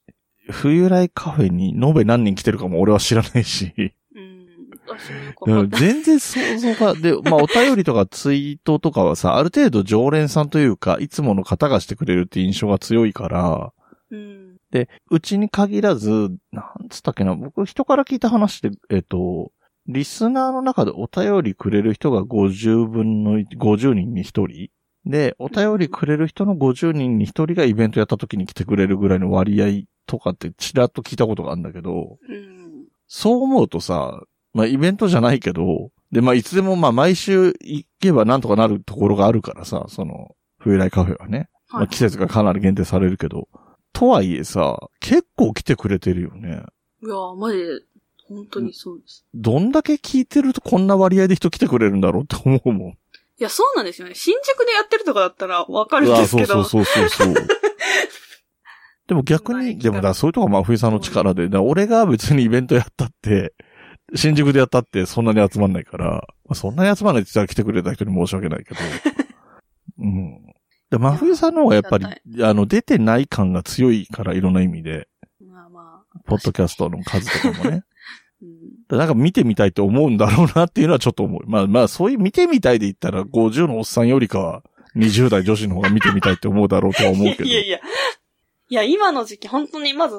[0.50, 3.93] 冬来カフェに延べ何人来てるかも俺は知らないし、うん。
[4.88, 5.80] 私もよくわかんない。
[5.80, 13.74] 全然想像が、で、まあお便りとかツイートとかはさ、ある程度常連さんというか、いつもの方がしてくれるって印象が強いから、
[14.12, 14.56] うん。
[14.71, 19.52] で、うちに限らず、なんつったっけな、僕人から聞いた話で、えっと、
[19.88, 24.69] リスナーの中でお便りくれる人が50分の1、50人に1人
[25.06, 32.86] で、お便りくれる人の50人に1人がイベントやった時に来てくれるぐらいの割合とかってちらっと聞いたことがあるんだけど、うん。
[33.08, 34.24] そう思うとさ、
[34.56, 41.50] まあイベントじゃないけど、で、まあいつでもまあ毎週行けばなんとかなるところがあるからさ、その、冬来カフェはね。
[41.70, 43.50] まあ季節がかなり限定されるけど、
[43.91, 46.63] とはいえさ、結構来てくれてるよね。
[47.04, 47.65] いや、マジで、
[48.30, 49.26] 本当にそうです。
[49.34, 52.89] どんだけ聞いてるとこんな割合で人来てくれるんだろうって思うもん。
[52.91, 52.98] い
[53.39, 54.15] や、そうなんですよね。
[54.15, 56.63] 新宿でやってるとかだったらわかるんですけど。
[56.63, 57.48] そうそうそうそうそう。
[59.08, 63.54] でも逆に、でもだ、そういうとこは真冬さんの力で、俺が別にイベントやったって、
[64.13, 68.80] 新宿でやったってそんなに集まんないから、まあ、そんなに集まんないって言ったら来てくれた人に申し訳ないけど。
[70.00, 70.46] うん。
[70.91, 72.06] で、真冬さんの方がやっぱり
[72.44, 75.08] あの、出てない感が強いから、いろんな意味で、
[75.41, 76.20] まあまあ。
[76.26, 77.84] ポッドキャストの数とかもね。
[78.41, 78.50] うん。
[78.88, 81.41] だなんか見てみたいと思うんだろうなっていうのはちょっと思う。
[81.48, 84.63] まあまあ、そういう見てみたいで言ったら、50のおっさんよりかは、
[84.96, 87.44] 20代女子の方が見てみたいって思うだろうとは思うけど。
[87.50, 87.80] いやいや。
[88.68, 90.15] いや、今の時期、本当にまず、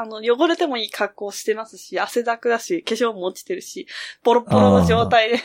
[0.00, 3.88] あの、汚れてもいい格好してますし、汗だくだし、化粧も落ちてるし、
[4.22, 5.42] ボロボロの状態で、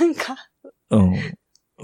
[0.00, 0.36] なんか、
[0.90, 1.12] うん。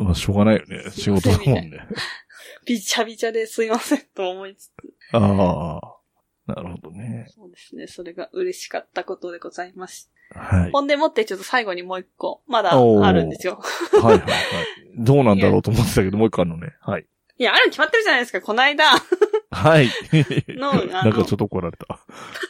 [0.05, 0.91] まあ、しょうがないよね。
[0.91, 1.87] 仕事だもんね。
[2.67, 4.73] びちゃびちゃですいません、と思いつつ。
[5.13, 6.01] ああ。
[6.47, 7.27] なるほどね。
[7.29, 10.11] そうですね、それが嬉しかったことでございます。
[10.31, 10.71] はい。
[10.73, 13.63] ほんでもって、ちょっと最後にもう一個、まだあるんですよ。
[13.93, 14.31] はいはいはい。
[14.99, 16.75] どうなんだろうと思ってたけど、もう一個あるのね。
[16.81, 17.07] はい。
[17.39, 18.85] いや、あるに決まってるじゃないですか、この間。
[19.51, 19.89] はい。
[20.49, 22.01] のあのなんかちょっと怒られた。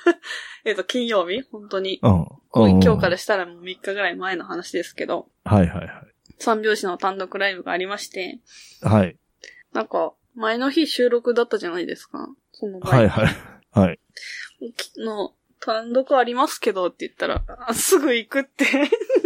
[0.64, 1.42] えっと、金曜日？
[1.50, 1.98] 本当に。
[2.02, 2.26] うん。
[2.54, 5.90] 今日からしたらもう3日ぐらい前の話ですけど、はいはい
[6.38, 8.38] 三拍子の単独ライブがありまして、
[8.82, 9.00] はい。
[9.00, 9.16] はい。
[9.74, 12.28] なんか、前の日収録だったじゃないですか。
[12.52, 13.00] その前。
[13.00, 13.36] はいはい。
[13.72, 14.00] はい。
[14.96, 18.64] の、単独ありますけどって言ったら、あすぐ行くって、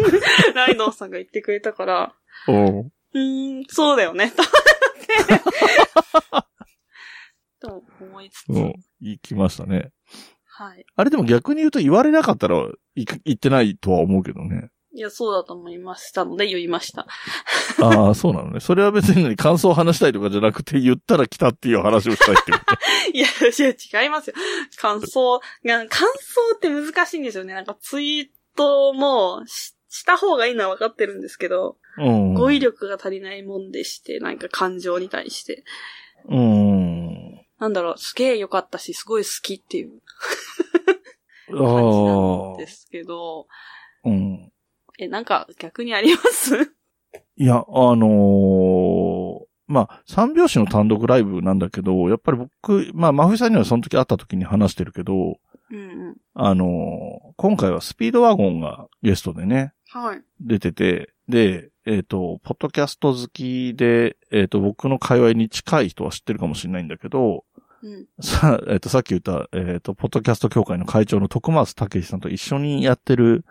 [0.54, 2.14] ライドウさんが言ってくれたから、
[2.48, 4.42] おううーん、そうだよね、と
[7.64, 8.74] と思いつつ、うん。
[9.00, 9.90] 行きましたね。
[10.46, 10.84] はい。
[10.94, 12.56] あれでも逆に言うと言われなかったら
[12.94, 14.70] 行ってないとは思うけどね。
[14.96, 17.08] いや、そうだと思いましたので言いました。
[17.82, 18.60] ああ、そうなのね。
[18.60, 22.76] それは別に何感想を話したいとかじゃなくて言ったら来たっていう話をしたいってこと。
[23.12, 24.34] いや、いや、違いますよ。
[24.76, 27.54] 感想が、感想って難しいんですよね。
[27.54, 32.34] なんかツイートもしした方がいいのは分かってるんですけど、うん。
[32.34, 35.62] 語彙力が足りないもんでして、なんか感情に対して。
[36.28, 36.83] うん。
[37.58, 40.00] なんだろう、すげえ良かったし、すごい好きっていう
[41.48, 42.66] あ感じなんあで。
[42.66, 43.46] すけど、
[44.04, 44.52] うん。
[44.98, 46.74] え、なんか逆にあります？
[47.36, 47.62] いや、あ
[47.96, 55.38] のーまあ、三拍子の単独ライブなんだけど、やっぱり僕、まあ、真冬さんにはその時会った時に話してるけど、
[55.70, 55.78] うんう
[56.10, 56.16] ん。
[56.34, 59.72] あのー今回はスピードワゴンがゲストでね、はい。
[60.40, 67.44] 出てて、で、えっ、と、ポッドキャスト好きで、えっ、と、僕の界隈に近い人は知ってるかもしれないんだけど、
[67.82, 68.06] うん。
[68.20, 73.44] さ、えっ、と、さっき言った、えっ、と、ポッドキャスト協会の会長の徳松武さんと一緒にやってる、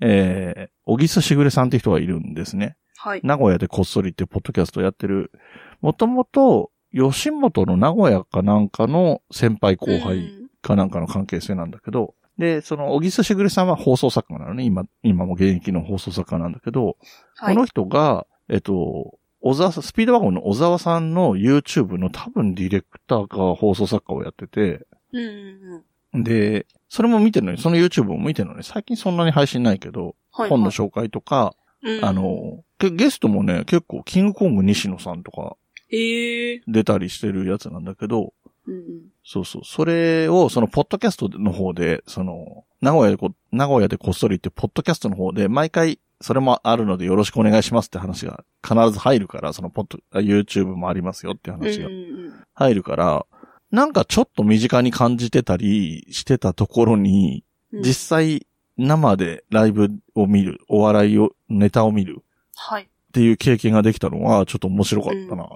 [0.00, 2.76] えー、小木須しぐれさんって人がいるんですね。
[2.96, 3.20] はい。
[3.22, 5.32] 名古屋でこっそりってポッドキャストをやってる、
[5.80, 14.64] もともと、吉本の名古屋かなんかの先輩後輩かなんかの関係性なんだけど、で、その、小木須しぐれさんは放送作家なのね。
[14.64, 16.96] 今、今も現役の放送作家なんだけど、
[17.36, 17.54] はい。
[17.54, 26.24] この人が、えっと、小沢さん、スピードワゴンの小沢さんの YouTube の多分ディレクターか放送作家をやってて、うんうんうん。
[26.24, 30.48] で、それも見てるのに、その YouTube も見てるのに、最近そんなに配信ないけど、はい。
[30.48, 35.56] 本の紹介とか、うんあ、の、けゲストもね、結構、キングコング西野さんとか
[35.92, 38.32] ええ出たりしてるやつなんだけど、
[38.66, 38.82] うんうん。
[39.24, 53.26] そうそう、それを、その、ポッドキャストの方で、その、名古屋でこ、名古屋でこっそりって、ポッドキャストの方で、毎回、それもあるのでよろしくお願いしますって話が必ず入るから、そのポッド、YouTube もありますよってうん話がうん入るから、
[53.70, 57.82] なんかちょっと身近に感じてたりしてたところに、うん。
[57.82, 58.46] 実際
[58.76, 62.22] 生でライブを見る、お笑いを、ネタを見る
[62.54, 62.82] はい。
[62.82, 65.48] っていう経験ができたのはちょっと面白かったなっ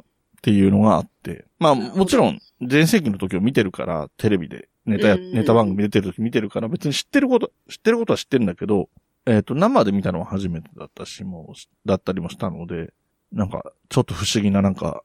[0.44, 1.46] ていうのがあって。
[1.58, 5.32] まあもちろん前世紀の時を見てるから、テレビでネタや、うん。
[5.32, 8.90] ネタ番組出てる時見てるから別に知ってること、知ってることは知ってるんだけど、
[9.24, 12.92] えっ、と、生で見たのは初めてだったし、もう、だったりもしたので、
[13.32, 15.02] なんか、ちょっと不思議ななんか、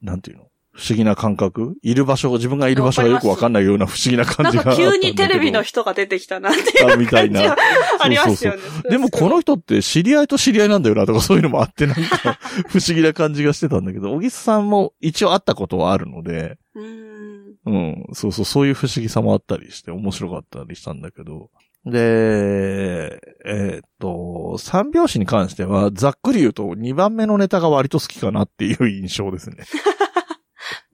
[0.00, 0.49] なんていうの？
[0.72, 1.76] 不思議な感覚？
[1.82, 5.02] いる場所が、自分がいる場所がよくわかんないような不思議な感じがあったんだけど。
[5.02, 7.56] 急にテレビの人が出てきたなっていうあみたいな
[7.98, 8.62] ありますよね。
[8.88, 17.20] でもこの人って知り合いと知り合いなんだよなとか そういうのもあってなんか不思議な感じがしてたんだけど、小木さんも一応会ったことはあるので、うーん。
[17.66, 21.50] うん、そうそう、そういう不思議さもあったりして面白かったりしたんだけど。
[21.86, 29.56] で、えーっと、三拍子に関しては、ざっくり言うと2番目のネタが割と好きかなっていう印象ですね。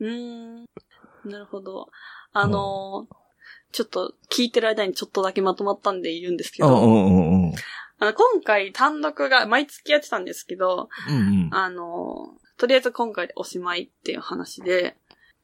[0.00, 0.64] うーん。
[1.24, 1.88] なるほど。
[2.32, 3.16] あのー
[3.72, 7.54] ちょっと聞いてる間にちょっとだけまとまったんでいるんですけど、うんうんうんうん。
[7.98, 11.50] あの今回単独が毎月やってたんですけど、うんうん。
[11.52, 14.96] あのーとりあえず今回でおしまいっていう話で、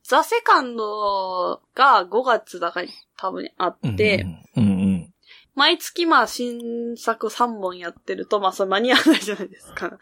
[0.02, 5.12] ザ・セカンドが5月だから多分あって、うんうん。
[5.54, 9.98] 毎月まあ新作3本やってると、まあそれ間に合わないじゃないですか。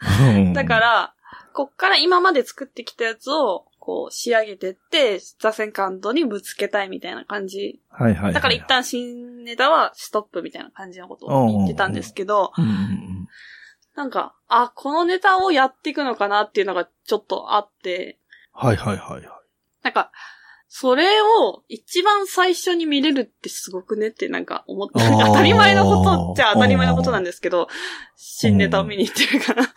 [0.53, 1.13] だか、ら、
[1.53, 7.81] こっから今まで作ってきたやつを、こう仕上げてって、ザ・セカンドにぶつけたいみたいな感じ。
[7.89, 8.33] はいはいはい。
[8.33, 13.27] だから一旦新ネタはストップみたいな感じのことを言ってたんですけど、うんうんうん。
[13.95, 18.19] なんか、あ、このネタをやっていくのかなっていうのがちょっとあって、
[18.53, 19.23] はいはいはいはい。
[19.81, 20.11] なんか、
[20.67, 27.67] それを一番最初に見れるってすごくねってなんか思って、あー当たり前のことっちゃ当たり前のことなんですけど、
[28.15, 29.73] 新ネタを見に行ってるから。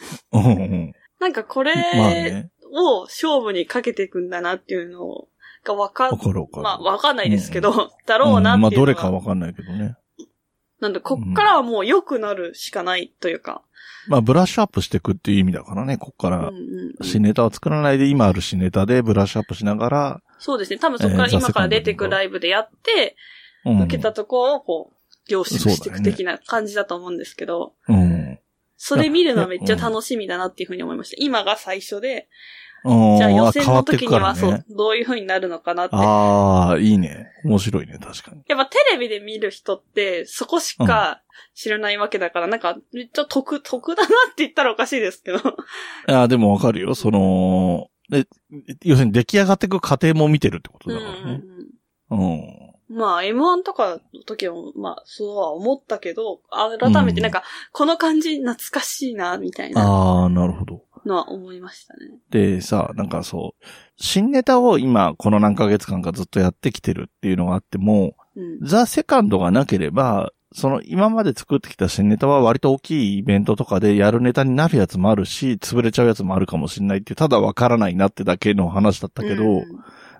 [1.18, 2.50] なんかこれまあね。
[2.74, 5.28] を勝負にかけていくんだなっていうの
[5.64, 6.62] がわかわかるわかる。
[6.62, 9.96] まあわかんないですけど、だろうなっていうのは、んまあどれかわかんないけどね。
[10.80, 13.62] なんでこっからはもう良くなるしかないというか。
[14.06, 20.78] まあブラッシュアップしていくっていう意味だからね、こっからうんうんうん新ネタを作らないで今ある新ネタでブラッシュアップしながら、そうですね。
[20.78, 23.16] 多分そこからえー今から出てくライブでやって、
[23.64, 24.94] うん受けたとこをこう、
[25.26, 28.13] 凝縮していく的な感じだと思うんですけど、うん。
[28.76, 31.16] それ見るのはめっちゃ楽しみだなっていうふうに思いました。
[31.18, 32.28] 今が最初で、
[32.84, 33.16] うん。
[33.16, 35.96] じゃあ予あ選の時にはそうどういうふうになるのかなって。
[35.96, 37.28] ああ、いいね。
[37.44, 38.42] 面白いね、確かに。
[38.46, 41.22] やっぱテレビで見る人って、そこしか
[41.54, 45.38] 知らないわけだから、なんか、めっちゃ得、得だなって言ったらおかしいですけど。
[46.08, 46.94] ああ、でもわかるよ。
[46.94, 48.26] その、で、
[48.82, 51.42] 要するに出来上がっていく過程も見てるってことうんだからね。
[52.10, 52.28] うんうん。
[52.28, 60.82] うんまあ、M1 とかの時は、まあ、そうは思ったけど、改めてなんか、この感じ懐かしいな、みたいなああ、なるほど。
[61.06, 62.10] のは思いましたね。
[62.30, 63.64] でさ、なんかそう、
[63.96, 68.58] 新ネタを今、この何ヶ月間かずっとやってきてるっていうのがあっても、うん。
[68.62, 79.64] ザ・セカンドがなければ、その今まで作ってきた新ネタは割と大きいイベントとかでやるネタになるやつもあるし、潰れちゃうやつもあるかもしれないっていう、ただわからないなってだけの話だったけど、うん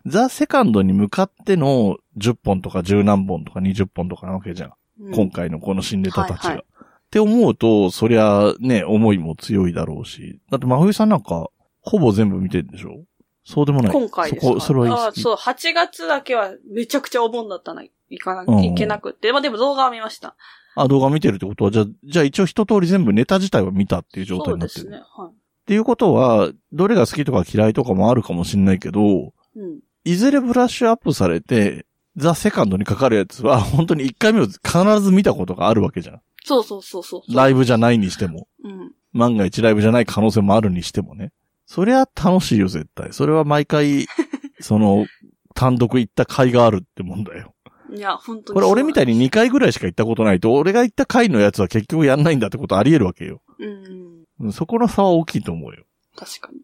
[0.07, 4.73] ザ・セカンドに向かっての10本とか10何本とか20本とかなわけじゃん。
[5.01, 6.49] うん今回のこの新ネタたちが。
[6.49, 6.65] はいはい
[7.07, 10.41] って思うと、そりゃね、思いも強いだろうし。
[10.51, 11.49] だって真冬さんなんか、
[11.81, 13.05] ほぼ全部見てるんでしょ？
[13.45, 13.93] そうでもない。
[13.93, 14.49] 今回ですか？
[14.49, 19.31] そこ、それはいいあそう、8月だけはめちゃくちゃお盆だったな、行かなうんいけなくって。
[19.31, 20.35] まあでも動画は見ました。
[20.75, 24.85] あ、動画見てるってことは、じゃあ、じゃあ一応一通り全部ネタ自体は見たっていう状態そうになってる。
[24.87, 25.03] ですね。
[25.17, 25.33] はっ
[25.67, 29.33] ていうことは、どれが好きとか嫌いとかもあるかもしんないけど、い。
[29.55, 29.79] うん。
[30.05, 36.21] いずれブラッシュアップされて、ザ・セカンドにかかるやつは、 本当に1回目を必ず見たことがあるわけじゃん。
[36.45, 37.35] そうそうそうそう。
[37.35, 38.49] ライブじゃないにしても。
[38.63, 38.93] うん。
[39.13, 41.33] 万が一ライブじゃない可能性もあるにしてもね。
[41.67, 43.13] そりゃ楽しいよ、絶対。
[43.13, 44.07] それは毎回、
[44.61, 45.07] その、
[45.55, 47.55] 単独行った甲斐があるってもんだよ。
[47.95, 48.55] いや、本当に。
[48.55, 49.15] これ俺みたいに。
[49.15, 53.41] に2回ぐらいしか行ったことないと、俺が行った回のやつは結局やんないんだってことあり得るわけよ。
[53.59, 54.15] うん。
[54.41, 55.85] うんそこの差は大きいと思うよ。
[56.17, 56.59] 確かに。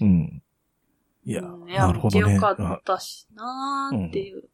[0.00, 0.42] うん。
[1.24, 2.34] いや、うんいや、なるほどね。
[2.34, 4.44] よかったしなーっていううん。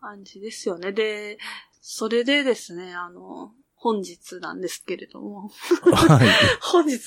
[0.00, 0.92] 感じですよね。
[0.92, 1.38] で、
[1.80, 5.50] それでですね、あの、本日なんですけれども、
[5.92, 6.28] はい。
[6.60, 7.00] 本日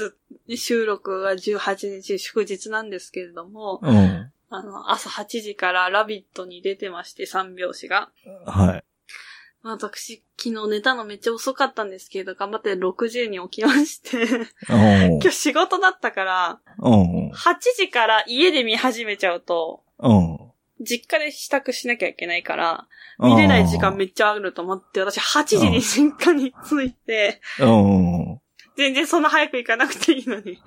[0.58, 4.32] 収録が18日祝日なんですけれども、うん。
[4.50, 8.12] あの、朝8時からラビットに出てまして、三拍子が。
[8.46, 8.84] はい。
[9.62, 14.28] 私、昨日寝たのめっちゃ遅かったんですけど、頑張って6時に起きまして、
[14.68, 17.32] 今日仕事だったから、8
[17.78, 20.33] 時から家で見始めちゃうと、うん。
[20.84, 22.88] 実家で支度しなきゃいけないから、
[23.20, 28.40] 見れない時間めっちゃあると思って、私8時に実家に着いて、うん。
[28.76, 30.60] 全然そんな早く行かなくていいのに。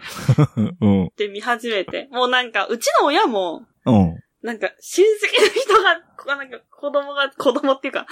[0.81, 1.11] うん。
[1.17, 2.09] で、見始めて。
[2.12, 4.23] もうなんか、うちの親も、うん。
[4.43, 5.09] なんか、親戚
[5.43, 8.07] の人が、なんか、子供が、子供っていうか、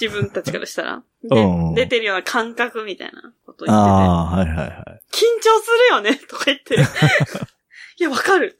[0.00, 4.68] 自分たちからしたら、でうん出てるような感覚みたいなことを言ってて、ああ、はいはいはい。
[5.10, 6.76] 緊張するよねとか言って。
[7.98, 8.56] いや、わかる。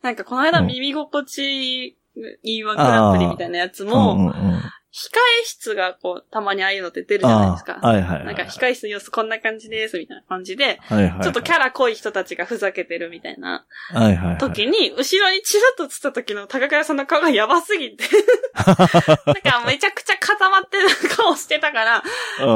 [0.00, 1.98] なんか、この間、うん耳心地、
[2.44, 4.62] E1 グランプリみたいなやつも、うんうんうん。
[4.96, 5.10] 控
[5.42, 7.74] え室がこう、たまにああいうのって出るじゃないですか。
[7.82, 8.24] はいはいはい。
[8.24, 11.22] なんか、控え室の様子こんな感じです、みたいな感じで、はいはい。
[11.22, 14.38] ちょっとキャラ濃い人たちがふざけてるみたいなはいはいはい。
[14.38, 18.04] 時に、後ろにチラッと映った時の高倉さんの顔がやばすぎて、
[18.56, 22.02] なんかめちゃくちゃ固まってる顔してたから、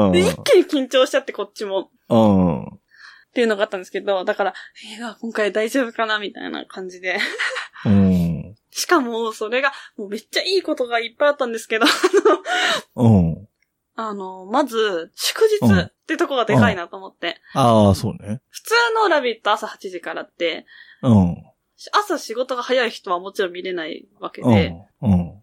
[0.06, 0.12] うん。
[0.12, 1.90] で一気に緊張しちゃってこっちも。
[2.08, 2.64] うん。
[2.64, 4.54] っていうのがあったんですけど、だから、
[4.98, 7.18] えー、今回大丈夫かなみたいな感じで。
[7.84, 8.19] うん。
[8.70, 11.86] しかも、それが、もうめっちゃいいことがいっぱいあったんですけど、
[12.96, 13.48] うん。
[13.96, 17.40] あの、まず、祝日ってとこがでかいなと思って。
[17.54, 18.40] ああ、そうね。
[18.48, 20.66] 普通のラビット朝8時からって、
[21.02, 21.36] うん。
[21.92, 24.54] 朝仕事が早い人はもちろん見れないわけうん。
[24.54, 25.42] で、うん。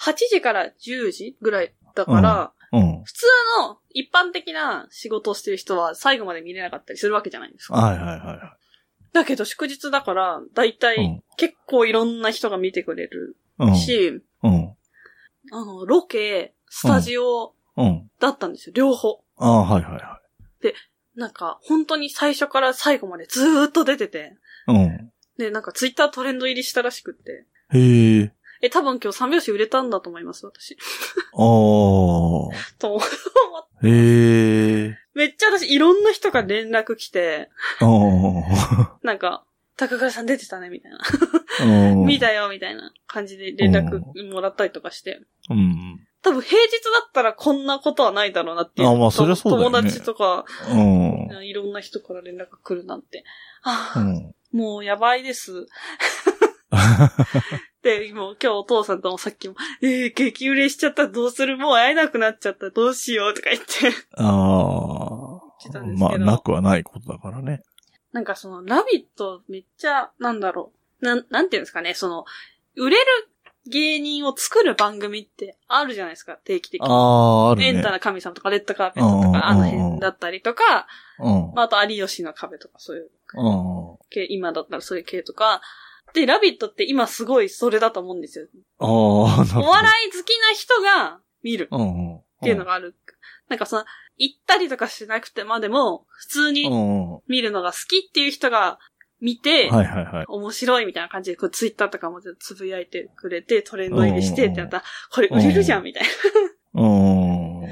[0.00, 3.02] 8時から10時ぐらいだから、うん。
[3.04, 3.26] 普通
[3.60, 7.74] の一般的な仕事をしてる人は最後まで見れなかったりするわけじゃないですか。
[7.74, 8.56] はいはいは
[9.12, 13.34] だけど祝日だから、だいたいうん結構いろんな人が見てくれる。
[13.74, 14.76] し、うん。
[15.52, 18.10] あの、ロケ、スタジオうん。
[18.18, 19.24] だったんですよ、両方。
[19.38, 20.20] ああ、はいはいは
[21.16, 24.36] なんか、本当に最初から最後までずーっと出てて、
[24.68, 24.72] い。
[24.72, 25.12] うん。
[25.38, 27.46] で、なんかツイッタートレンド入りしたらしくって。
[27.72, 28.32] へえ。
[28.62, 30.76] え、多分今日三拍子売れたんだと思います、私。
[31.32, 31.38] ああ。
[32.78, 33.00] と思っ
[33.84, 34.69] へえ。
[35.14, 37.50] めっちゃ私いろんな人から連絡来て。
[39.02, 39.44] なんか、
[39.76, 40.98] 高倉さん出てたね、みたいな。
[41.92, 42.06] うん。
[42.06, 45.22] 見たよ、みたいな感じで連絡もらったりとかして。
[45.48, 46.00] うん。
[46.22, 48.88] 多分平日だったらこんなことはないだろうなっていう。
[48.88, 51.28] あまあそりゃそうだよね友達とか、うん。
[51.42, 53.24] いろんな人から連絡来るなんて。
[53.62, 54.34] ああ、うん。
[54.52, 55.66] もうやばいです。
[57.82, 61.56] で、もう今日お父さんともさっきも、えー、激売れしちゃったどうする？
[61.56, 63.66] もう会えなくなっちゃったどうしようとか言って。
[64.16, 65.40] ああ。
[65.62, 67.62] てたんですけどまあ、なくはないことだからね。
[68.12, 71.04] なんかその、ラビットめっちゃ、なんだろう。
[71.04, 72.24] なん、なんていうんですかね、その、
[72.76, 73.04] 売れる
[73.66, 76.86] 芸人を作る番組ってあるじゃないですか、定期的に。
[76.86, 77.68] ああ、あるね。
[77.68, 80.86] エンタな神様とか、レッドカーペットとうんか、あの辺だったりとか、
[81.18, 81.52] うん。
[81.54, 83.98] まあ、あと有吉の壁とか、そういううん。
[84.10, 85.62] 系、今だったらそういう系とか。
[86.14, 88.46] で、ラビットって今すごいそれだと思うんですよ。
[88.78, 89.42] お笑
[90.08, 91.68] い好きな人が見る。
[91.72, 92.96] っっていうのがある。
[93.48, 93.84] なんかその、
[94.16, 96.70] 行ったりとかしなくてまでも、普通うに
[97.26, 98.78] 見るのが好きっていう人が
[99.20, 100.24] 見て、いはいはい。
[100.28, 106.02] 面白いみたいな感じで、こうツイッターとかもつぶやいてくれて、トレンド入りしてってなったら、これ売れるじゃんみたい
[106.74, 106.82] な。
[106.82, 107.62] うん。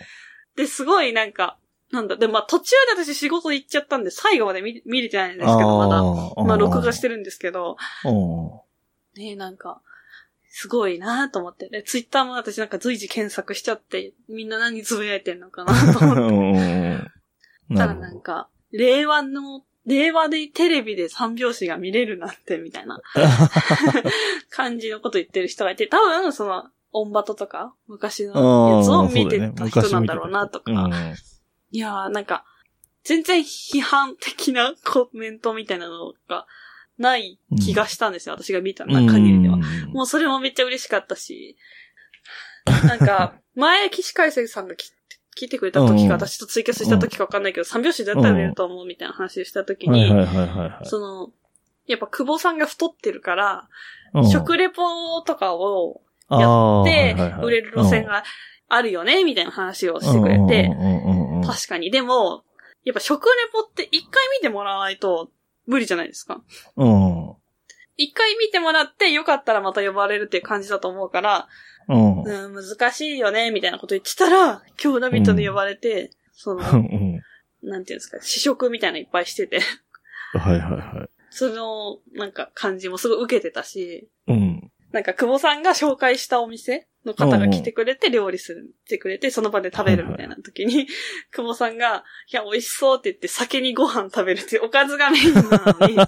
[0.56, 1.58] で、すごいなんか、
[1.90, 5.98] なんだ、で、まあ途中で私仕事行っちゃったんで、最後まで見見れてないんですけど、まだ。
[5.98, 8.10] あまあ録画してるんですけど、う
[9.18, 9.20] ん。
[9.20, 9.80] ねなんか、
[10.50, 11.68] すごいなと思って。
[11.68, 16.20] で、ツイッターも私なんか随時検索しちゃって、みんな何つぶやいてんのかなと思って。
[17.70, 17.76] うん。
[17.76, 23.00] たらなんか、令和の、令和でテレビで三拍子が見れるなんて、みたいな
[24.50, 30.72] 感じのこと言ってる人がいて、多分、その、オンバトとか、昔のやつを見てた人なんだろうなとか。
[30.72, 30.92] うん。
[31.70, 32.44] いやー、なんか、
[33.04, 36.46] 全然批判的なコメントみたいなのが
[36.98, 39.58] ない気がしたんですよ、私が見た限りでは。
[39.92, 41.56] もうそれもめっちゃ嬉しかったし、
[42.66, 44.92] なんか、前、岸海生さんがき
[45.40, 46.08] 聞いてくれた時うん。
[46.08, 50.10] か、私とツイキャスした時かわかんないけど、三拍子どうやったら売れると思うみたいな話をした時に。
[50.84, 51.30] その、
[51.86, 53.68] やっぱ久保さんが太ってるから、
[54.14, 54.28] うん。
[54.28, 57.42] 食レポとかをあーではいはいはい。
[57.42, 58.24] 売れる路線が
[58.68, 60.68] あるよね、みたいな話をしてくれて、
[61.38, 61.90] うんうんうんうん確かに。
[61.90, 62.44] でも、
[62.84, 65.30] やっぱ食レポって一回見てもらわないと
[65.66, 66.42] 無理じゃないですか。
[66.76, 67.34] うん。
[67.96, 71.48] 一回見てもらってよかったらまた呼ばれるっていう感じだと思うから、
[71.88, 72.22] うん。
[72.22, 77.20] うん、難しいよね、みたいなこと言ってたら、今日ラビットで呼ばれて、その、うん
[77.60, 79.60] なんていうんですか、試食みたいなのいっぱいしてて、
[80.32, 81.10] はいはいはい。
[81.30, 84.70] その、なんか感じもすごい受けてたし、うん。
[84.92, 90.86] なんか久保さんが紹介したお店の方が来てくれて料理する、してくれて、その場で食べるみたいな時に、
[91.32, 96.06] 久保さんが、いや、美味しそうって言って先にご飯食べるっていうおかずがメインなのに、っ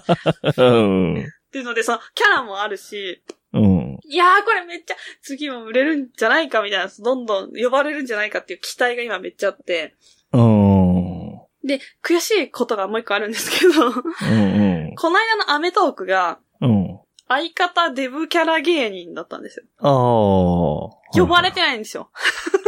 [0.57, 1.31] うん。
[1.51, 3.21] ていうので、その、キャラもあるし、
[3.53, 3.99] うん。
[4.03, 9.95] いやーこれめっちゃ、次も売れるんじゃないかみたいな、どんどん呼ばれるんじゃないかっていう期待が今めっちゃあって、
[10.33, 11.21] うん。
[11.63, 14.95] で、悔しいことがもう一個あるんですけど、うん。
[14.95, 16.50] この間のアメトークが、うん。
[17.31, 19.65] 相方デブキャラ芸人だったんですよ。
[19.79, 21.17] ああ。
[21.17, 22.09] 呼ばれてないんですよ。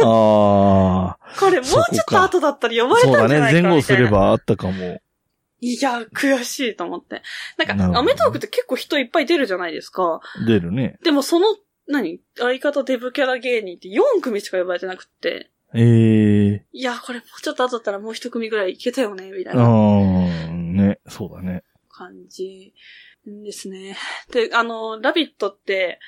[0.02, 1.24] ああ。
[1.38, 3.24] これもうちょっと後だったら呼ばれそうだね。
[3.24, 3.68] たんじゃないかみたいな。
[3.68, 5.02] 前後すればあったかも。
[5.60, 7.22] いや、悔しいと思って。
[7.58, 10.20] なんか、アメトークって結構人いっぱい出るじゃないですか。
[10.46, 10.98] 出るね。
[11.02, 11.46] でもその、
[11.86, 12.20] 何？
[12.38, 15.50] 相方デブキャラ芸人って4組しか呼ばれてなくって。
[15.74, 19.58] ええいや、これもうちょっと後だったらもう一組ぐらいいけたよね、みたいー。
[19.58, 21.00] あなー、ね。
[21.08, 21.64] そうだね。
[21.90, 22.72] 感じ
[23.26, 23.96] ですね。
[24.32, 25.98] で、あの、ラビットって、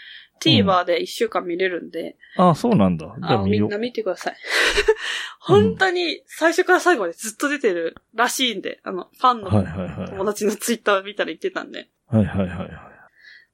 [0.40, 3.06] TVer で1週間見れるんで、あそうなんだ。
[3.18, 3.42] じゃあ。
[3.42, 4.36] みんな見てください。
[5.40, 10.10] 本当に最初から最後までずっと出てるらしいんで、あの、ファンのはいはいはい。
[10.10, 11.88] 友達のツイッターを見たら言ってたんで。
[12.08, 12.70] はいはいはいはい。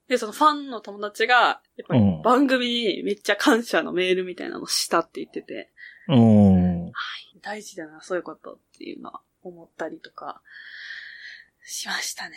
[0.09, 1.35] で、そのファンの友達が、
[1.77, 5.73] やっぱりうん番組にめっちゃ感謝のメールみたいなのしたって言ってて、
[6.09, 6.93] うん。
[7.41, 10.43] 大事だな、そういうことっていうのは思ったりとか、
[11.65, 12.37] しましたね。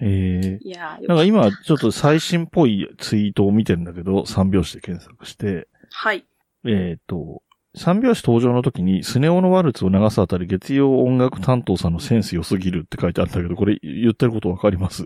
[0.00, 6.26] ええいやなんか今、ちょっと最新っぽいツイートを見てるんだけど、三拍子で検索して、はい。
[6.66, 7.42] えっ、と、
[7.76, 15.04] 三拍子登場の時に、スネ夫のワルツを流すあたり、月曜音楽担当さんのセンス良すぎるって書いてあったけど、これ言ってることわかります？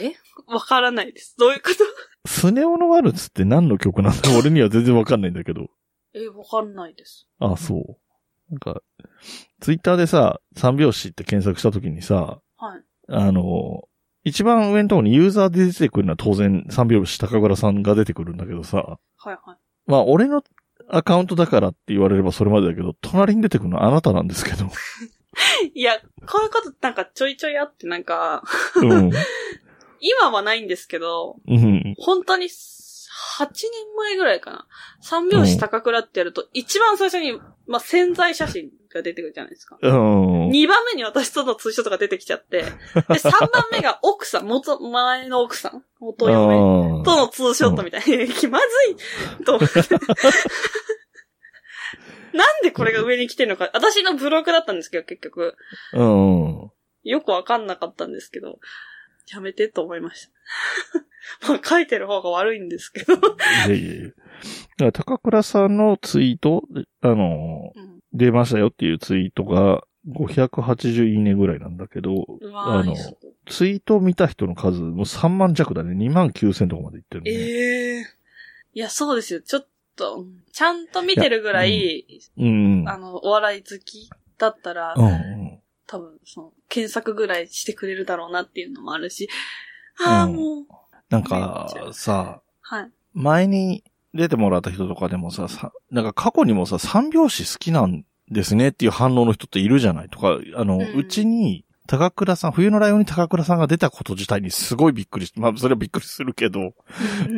[0.00, 0.12] え？
[0.46, 1.36] わからないです。
[1.38, 1.84] どういうこと？
[2.28, 4.20] スネ夫のワルツって何の曲なんだ？
[4.38, 5.68] 俺には全然わかんないんだけど。
[6.14, 7.26] え、わかんないです。
[7.40, 7.96] あ、そう。
[8.50, 8.82] なんか、
[9.60, 12.82] ツイッターでさ、三拍子って検索した時にさ、はい。
[13.08, 13.88] あの、
[14.24, 19.58] 一番上のところにユーザーで出てくるのは当然三拍子高倉さんが出てくるんだけどさ、はいはい。
[19.86, 20.42] まあ俺の
[20.88, 24.64] アカウントだからって言われればそれまでだけど、隣に出てくるのはあなたなんですけど。
[25.74, 28.42] いや、こういうことなんかちょいちょいあってなんか、
[28.76, 29.10] うん。
[30.00, 31.94] 今はないんですけど、うん。
[31.98, 33.52] 本当に8年
[33.96, 34.66] 前ぐらいかな。
[35.00, 39.78] 三拍子高倉ってやると、一番最初に、まあ、潜在写真が出てくるじゃないですか。
[39.80, 39.88] う
[40.46, 40.50] ん。
[40.50, 42.64] 二番目に私とのツーショットが出てきちゃって、
[43.08, 49.80] で、三番目が奥さん、元、前の奥さん、元嫁とのツーショットみたいに、気まずいと思って。
[52.32, 55.56] なんでこれが上に来てるのか、私のブログだったんですけど、結局。
[55.92, 56.70] うん。
[57.04, 58.58] よくわかんなかったんですけど、
[59.32, 60.32] やめてと思いました。
[61.48, 63.14] まあ書いてる方が悪いんですけど。
[63.14, 63.18] い
[63.68, 64.04] やいやいや。
[64.04, 64.14] だか
[64.78, 66.64] ら高倉さんのツイート、
[67.00, 72.94] あの、うん出ましたよっていうツイートが580いいねぐらいなんだけど、あの、
[73.46, 75.94] ツイートを見た人の数もう3万弱だね。
[75.96, 77.30] 2万9000とかまでいってるね。
[77.32, 78.06] ええ
[78.74, 79.40] いや、そうですよ。
[79.42, 82.06] ちょっと、うんちゃんと見てるぐらい、
[82.36, 82.84] うん。
[82.88, 84.08] あの、お笑い好き
[84.38, 85.60] だったら、うんうん。
[85.88, 89.28] 多分、その、検索ぐらいしてくれるだろうなっていうのもあるし、
[90.04, 90.66] ああ、うんもう、
[91.10, 92.90] なんか、さ、はい。
[93.12, 93.84] 前に
[94.14, 106.72] 出てもらった人とかでもさ、さなんか過去にもさ、三拍子好きなんですねっていう反応の人っているじゃないとか、あの、ううんちに、高倉さん、冬のライオンに高倉さんが出たこと自体にすごいびっくりし、まあ、それはびっくりするけど、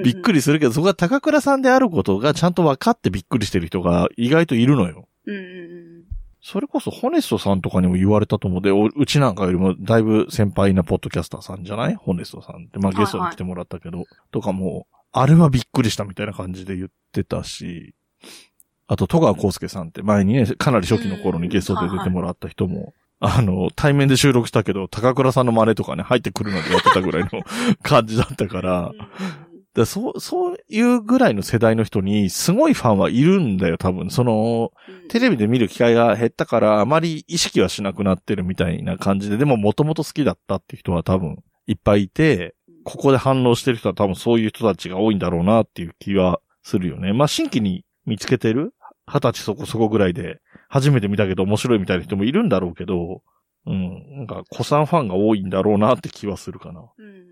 [0.05, 0.37] びっくり。
[0.37, 5.09] りするけど、そこが高倉さんであることがちゃんと分かってびっくりしてる人が意外といるのよ。
[5.27, 6.05] うん。
[6.49, 8.63] それこそ、ホネストさんとかにも言われたと思う。
[8.63, 11.97] で、おうちなんかよりもだいぶ先輩なポッドキャスターさんじゃない？
[11.97, 12.79] ホネストさんって。
[12.79, 17.95] まあゲストに来てもらったけど、とかも、あれはびっくりしたみたいな感じで言ってたし、
[18.87, 27.31] あと、戸川康介さんって前にね、かなり初期の頃にゲストで出てもらった人も、あの、対面で収録したけど、高倉さんの真似とかね、入ってくるのでやってたぐらいの
[27.83, 28.93] 感じだったから、
[29.77, 34.11] でそう、そういうぐらいの世代の人に、すごいファンはいるんだよ、多分。
[34.11, 34.73] その、
[35.11, 42.55] テレビで見る機会が減ったから、あまり意識はしなくなってるみたいな感じで、でももともと好きだったって人は多分いっぱいいて、
[42.85, 47.13] ここで反応してる人は多分そういう人たちが多いんだろうなっていう気はするよね。
[47.13, 48.73] まあ、新規に見つけてる
[49.07, 53.21] 二十歳そこそこぐらいで、初めて見たけど面白いみたいな人もいるんだろうけど、
[53.67, 56.81] うん、なんか、子さんファンが多いんだろうなって気はするかな。
[56.97, 57.27] うん。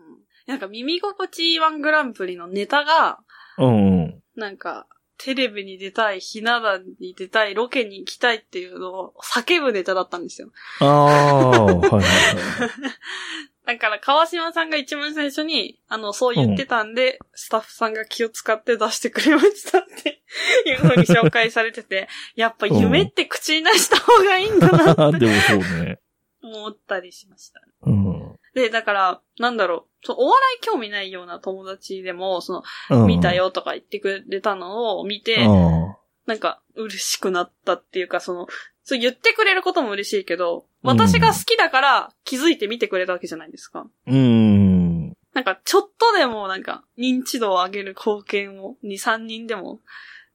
[0.47, 3.19] なんか耳心地いいワングランプリのネタが、
[3.59, 4.23] うん、うん。
[4.37, 4.87] なんか、
[5.17, 10.51] テレビに出たい、ひな壇に出たい、ロケに行きたいっていうのを叫ぶネタだったんですよ。
[10.81, 12.03] ああ、はいはいはい。
[13.67, 20.23] だから、川島さんが一番最初に、あの、そう言ってたんで、スタッフさんが気を使って出してくれましたって
[20.67, 25.99] いう風に紹介されてて、 やっぱ夢って口に出した方がいいんだなって でもそうね。
[26.43, 27.63] 思ったりしました。
[27.87, 28.24] うん。
[28.55, 33.35] で、だから、なんだろう、そうお笑い興味ないような友達でも、その、うん見た。
[33.35, 35.95] よとか言ってくれたのを見て、うん
[36.27, 38.47] なんか嬉しくなったっていうか、その、
[38.83, 43.87] そう言ってくれることも嬉しいけど、私が好きだから気づいて見てくれたわけじゃないですか。
[44.07, 45.09] うん。
[45.35, 49.81] なんかちょっとでもなんか認知度を上げる貢献を2、3人でも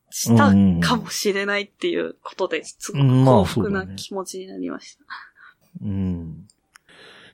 [0.10, 0.54] した
[0.86, 5.04] かもしれないっていうことですごく幸福な気持ちになりました。
[5.84, 6.48] うん。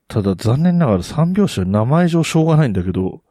[0.08, 3.22] ただ残念ながら三拍子は名前上しょうがないんだけど、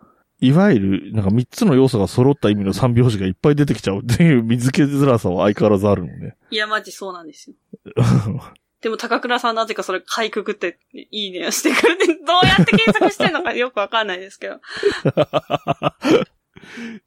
[0.40, 6.36] いわゆる、なんか三つの要素が揃った意味の三拍子がいっぱい出てきちゃうっていう見つけづらさは相変わらずあるのね。
[6.50, 7.56] いや、マジそうなんですよ。
[8.82, 12.12] でも高倉さんなぜかそれかいくぐっていいねをしてくれて、ど
[12.42, 14.60] うやって検索してんのか よくわかんないですけど。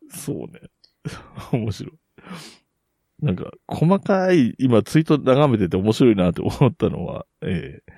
[0.10, 0.62] そうね。
[1.52, 1.94] 面白い。
[3.22, 7.92] なんか、細かい、今ツイート眺めてて面白いなって思ったのは、えー、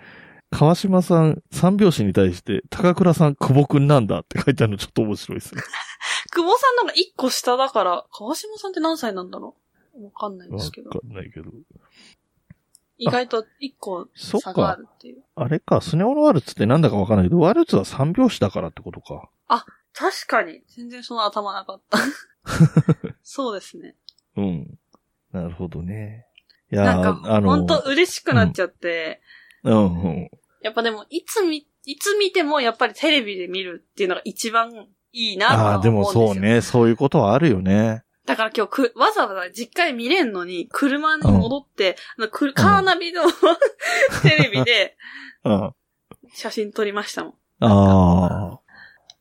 [0.52, 5.62] 川島さん三拍子に対して、高倉さん久保くんなんだって書いてあるのちょっと面白いですね。
[6.34, 9.56] 久保さんのが一個下だから、川島さんって何歳なんだろ
[9.95, 10.06] う？
[10.06, 11.00] わかんないでわすけどか。
[11.06, 11.52] んないけど。
[12.97, 14.82] 意外と一個そっ差があか。
[14.82, 15.24] るっていう。
[15.36, 19.30] あれか、スネ夫のワルツってなんだかわかんないけど、ワルツは三拍子だからってことか。
[19.91, 20.62] 確かに。
[20.68, 21.97] 全然その頭なかった。
[23.24, 23.95] そうですね。
[24.38, 24.80] うん。
[25.32, 26.26] なるほどね。
[26.72, 30.30] いやなんー、か、あの、本当嬉しくなっちゃって、うん、うん。
[30.62, 34.72] やっぱでも、いつみ、いつ見てもやっぱりテレビで見るっていうのが一番
[35.12, 36.28] いいなと思でもうんですよ。
[36.28, 36.39] そう。
[36.39, 38.03] ね、そういうことはあるよね。
[38.26, 43.24] だから今日く、わざわざ実家に見れんのに、車に戻って、あのくカーナビの
[44.22, 44.97] テレビで
[45.43, 45.74] うん。
[46.34, 47.34] 写真撮りましたもん。
[47.62, 48.60] ああ。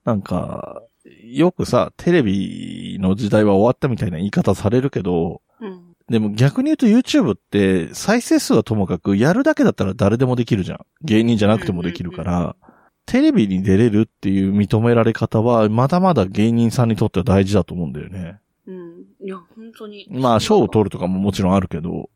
[0.04, 0.82] なんか、
[1.22, 5.87] よくさ、テレビの時代は終わったみたいな言い方されるけど、うん。
[6.08, 10.78] でも逆に言うと YouTube って再生数はともかくやるだけだったら誰でもできるじゃん。
[11.02, 12.56] 芸人じゃなくてもできるから、
[13.04, 18.38] テレビに出れるっていう認められ方はまだまだ芸人さんにとっては大事だと思うんだよね。
[18.66, 19.04] うん。
[19.20, 20.06] いや、本当に。
[20.10, 20.84] まあ、賞を取る。
[20.84, 22.06] るとかももちろんあるけど、やっ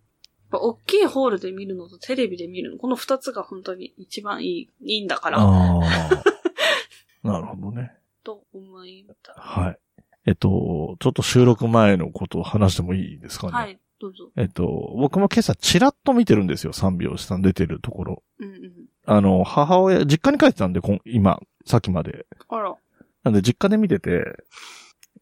[0.50, 5.80] ぱ大きいホールで見るのとテレビで見るの、この二つが本当に一番いい、いいんだから、ああ。
[7.26, 7.92] なるほどね。
[8.22, 9.32] と思いた。
[9.34, 9.78] はい。
[10.26, 13.52] えっと、ちょっと収録前のことを話してもいいですかね？
[13.52, 14.30] はい、どうぞ。
[14.36, 18.22] えっと、僕も今朝チラッと見てるんですよ、三拍子さん出てるところ。
[18.40, 18.72] うんうん。
[19.06, 22.26] あの、母親、実家に帰ってたんで、こん今、さっきまで。
[22.48, 22.74] あら。
[23.22, 24.24] なんで実家で見てて、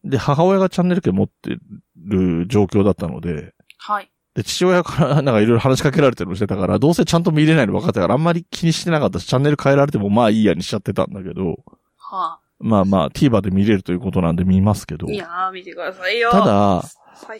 [0.03, 1.57] で、母親がチャンネル権持って
[1.97, 4.09] る状況だったので、はい。
[4.33, 11.59] で、父親から なんかいろいろ話しかけられてるのしてたから、どうせちゃんと見れないの分かったから、あんまり気にしてなかったし、チャンネル変えられてもまあいいやにしちゃってたんだけど、
[11.97, 15.11] はまあまあ、TVer で見れるということなんで見ますけどあ。
[15.11, 15.17] い。
[15.17, 16.31] やー、見てくださいよ。
[16.31, 16.83] ただ、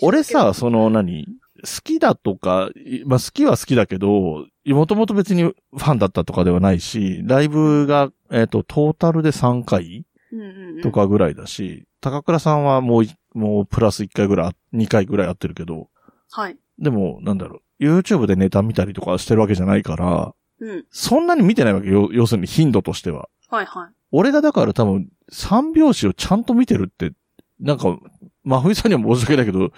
[0.01, 1.27] 俺さ、その何？
[1.63, 15.89] 好きだとか、いまあ好きは好きだけど、もともと別にファンだったとかではないし、ライブが、えっ、と、トータルで3回うんうんうん、とかぐらいだし、高倉さんはもうい、もうプラス1回ぐらい、2回ぐらいやってるけど、
[16.31, 16.57] はい。
[16.79, 20.85] でも、なんだろう、YouTube でネタ見たりとかしてるわけじゃないから、うん。
[20.89, 23.27] そんなに見てないわけよ、要するに頻度としては。
[23.49, 23.89] はいはい。
[24.11, 27.11] 俺がだから多分、三拍子をちゃんと見てるって、
[27.59, 27.97] なんか、
[28.43, 29.71] 真冬さんには申し訳ないけど、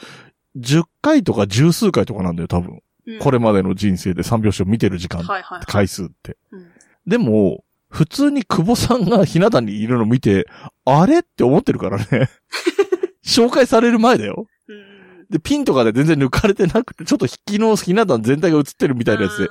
[0.57, 2.71] 10回とか十数回とかなんだよ、多分。
[3.05, 5.65] うんこれまでの人生で三拍子を見てる時間、はいはいはい。
[5.65, 6.37] 回数って。
[6.51, 6.67] うん
[7.05, 10.47] でも、普通に久保さんがひな壇にいるの見て、
[10.85, 12.29] あれって思ってるからね。
[13.25, 14.47] 紹介される前だよ。
[14.69, 14.83] うんうん
[15.29, 19.49] で、ピンとかで全然抜かれてなくて、ちょっと引きのひな壇全体が映ってるみたいなやつで、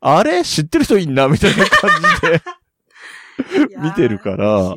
[0.00, 0.44] あれ？
[0.44, 1.26] 知ってる人いんな？
[1.26, 1.90] みたいな感
[2.20, 2.42] じで。
[3.76, 4.76] うん見てるから、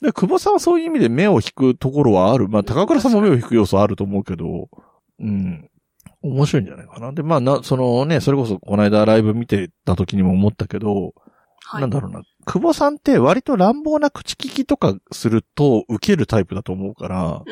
[0.00, 2.48] で久保さんはそういう意味で目を引くところはある。
[2.48, 4.68] まあ、高倉さんも目を引く要素はあると思うけど、
[5.20, 5.68] うん。
[6.22, 7.12] 面白いんじゃないかな。
[7.12, 11.14] で、まあ、な、そのね、それこそこの間ライブ見てた時にも思ったけど、
[11.64, 12.22] はいなんだろうな。
[12.44, 17.42] 久保さんって割と乱暴な口利きとかすると受けるタイプだと思うから。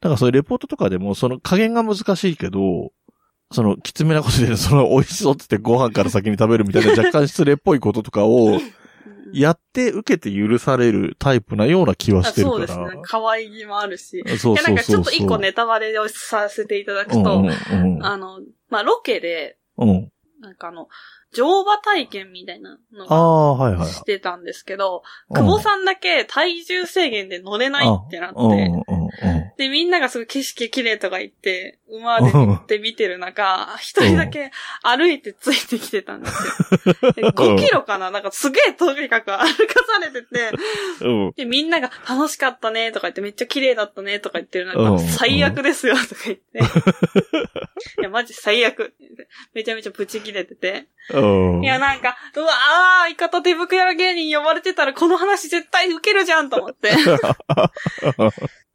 [0.00, 2.90] だからそういうレポートとかでもその加減が難しいけど、
[3.52, 8.58] そのきつめなことで、その美味しそうって言ってご飯から先に食べるみたいな若干失礼っぽいこととかを、
[9.32, 12.66] やって受けて許されるタイプなような気はあしてるから。
[12.66, 13.02] そうですね。
[13.04, 14.22] 可愛げもあるし。
[14.26, 18.06] そうそうそうなんかちょっと一個ネタバレをさせていただくと、うんうんうん。
[18.06, 20.12] あの、まあ、ロケで、うん。
[20.40, 20.88] なんかあの、
[21.32, 23.88] 乗馬体験みたいなのがああ、はいはい。
[23.88, 25.02] してたんですけど、
[25.32, 28.99] 久保さんだけ体重制限で乗れないってなって、うんうんうん
[29.60, 34.52] で、みんながすごい景色綺麗とか言って、馬で乗って見てる中、一人だけ
[34.82, 37.12] 歩いてついてきてたんですよ。
[37.12, 38.10] で5キロかな？
[38.10, 40.52] なんかすげえとにかく歩かされてて。
[41.36, 46.58] で、みんなが楽しかったねとか言って、めっちゃ綺麗だったねとか言ってるうん中、最悪ですよとか言って。
[48.00, 48.94] いや、マジ最悪。
[49.52, 50.86] めちゃめちゃプチ切れてて。
[51.10, 51.62] うん。
[51.62, 56.92] いや、なんか、うわあー、相方手袋芸人呼ばれてたらこの話絶対受けるじゃんと思って。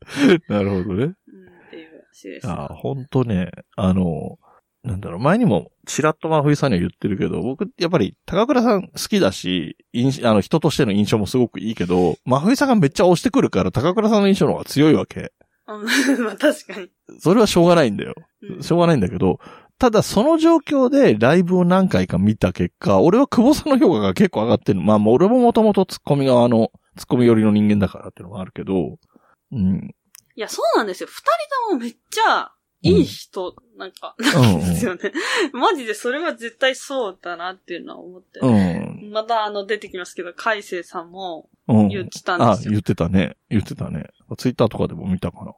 [0.50, 1.04] なるほどね。
[1.04, 1.16] うん、っ
[1.70, 2.48] ていう話です。
[2.48, 4.38] ああ、ほんとね、あの、
[4.84, 15.32] なんだろう、前にも、ちらっと真冬さんには言ってるけど、僕、やっぱり、高倉さん好きだし、印あの、人としての印象もすごくいいけど、真冬さんがめっちゃ押してくるから、高倉さんの印象の方が強いわけ。
[15.68, 15.86] うん
[16.24, 16.90] まあ確かに。
[17.20, 18.14] それはしょうがないんだよ。
[18.44, 19.40] うんしょうがないんだけど、
[19.80, 24.82] ただその状況でライブを何回か見た結果、俺は久保さんの評価が結構上がってる。
[24.82, 28.98] まあ、俺ももともとツッコミ側のツッコミ寄りの人間だからっていうのもあるけど、
[29.52, 29.96] うん。
[30.36, 31.08] いや、そうなんですよ。
[31.10, 31.26] 二人
[31.70, 35.12] ともめっちゃ、いい人、なんか、なんですよね。
[35.54, 38.40] マジでそれは絶対そうだなっていうのは思って。
[38.42, 39.12] うん。
[39.12, 41.88] またあの出てきますけど、海星さんもうん。
[41.88, 42.72] 言ってたんあで、すよ。
[42.72, 43.38] 言ってたね。
[43.50, 44.10] 言ってたね。
[44.38, 45.54] ツイッターとかでも見たかな。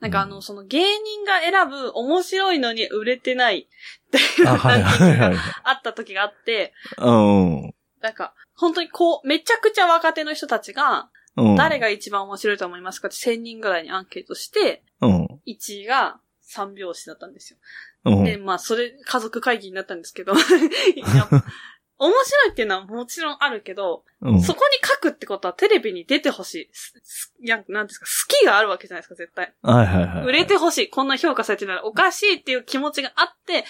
[0.00, 5.32] なんかあの、その芸人が選ぶ面白いのに売れてないっていうあ、はいランキングが。
[5.64, 7.74] あった時があって、うん。
[8.02, 11.56] なんか、本当にこう、めちゃくちゃ若手の人たちが、うん。
[11.56, 15.24] 誰が一番面白いと思いますかって1000人ぐらいにアンケートして、うん。
[15.46, 16.20] 1位が
[16.54, 17.58] 3拍子だったんですよ。
[18.04, 18.24] うん。
[18.24, 20.32] で、まあ、それ、家族会議になったんですけど、
[22.02, 24.40] 面白いっていうのはもちろんあるけど、うん。
[24.40, 26.70] そこに書くってことはテレビに出てほしい。
[26.72, 29.54] すすいや、なんですか、好きがあるわけじゃないですか、絶対。
[29.62, 30.24] はいはいはい。
[30.24, 30.90] 売れてほしい。
[30.90, 33.64] こんな評価されてるならおかしいっていう気持ちがあって、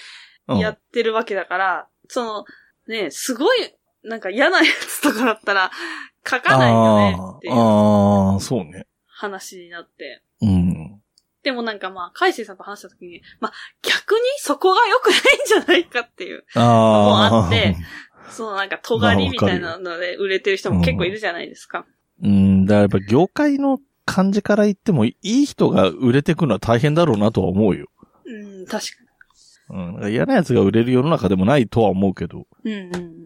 [0.49, 2.45] うんやってるわけだから、その、
[2.89, 5.71] ね、すごい、なんか嫌なやつとかだったら、
[6.27, 8.87] 書かないよねっていうあーあー、そうね。
[9.07, 10.23] 話になって。
[10.43, 11.01] うん。
[11.43, 13.53] でもなんかまあ、海星さんと話した時に、まあ、
[13.83, 17.31] 逆にそこが良くないんじゃないかっていう、ああ。
[17.31, 17.77] もあって
[18.31, 21.87] そのなんか尖りみたいなので売れてる人も結構いるじゃないですか。
[22.23, 27.89] うん、だからやっぱ業界の感じから言っても、いい人が売れてくのは大変だろうなとは思うよ。
[28.27, 28.93] うん、確か
[29.71, 30.13] うん。
[30.13, 32.47] 嫌な奴が売れる世の中でもないとは思うけど。
[32.65, 32.75] に。
[32.75, 33.21] うん、うん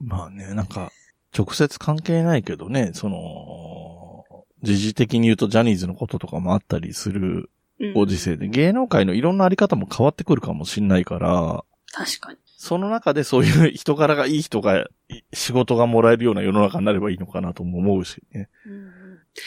[0.00, 0.92] まあね、なんか、
[1.36, 4.24] 直接関係ないけどね、その、
[4.62, 7.50] 時事的に言うとジャニーズのこととかもあったりする
[7.80, 7.92] うん。
[7.94, 12.38] ご時世で、芸能界のいろんなあり方も変わってくるかもしんないから、確かに。
[12.60, 18.48] その中でそういう人柄がいい人が、い仕事がもらえるような世の中になればいいのかなとも思うしね。
[18.66, 18.98] うんうんうん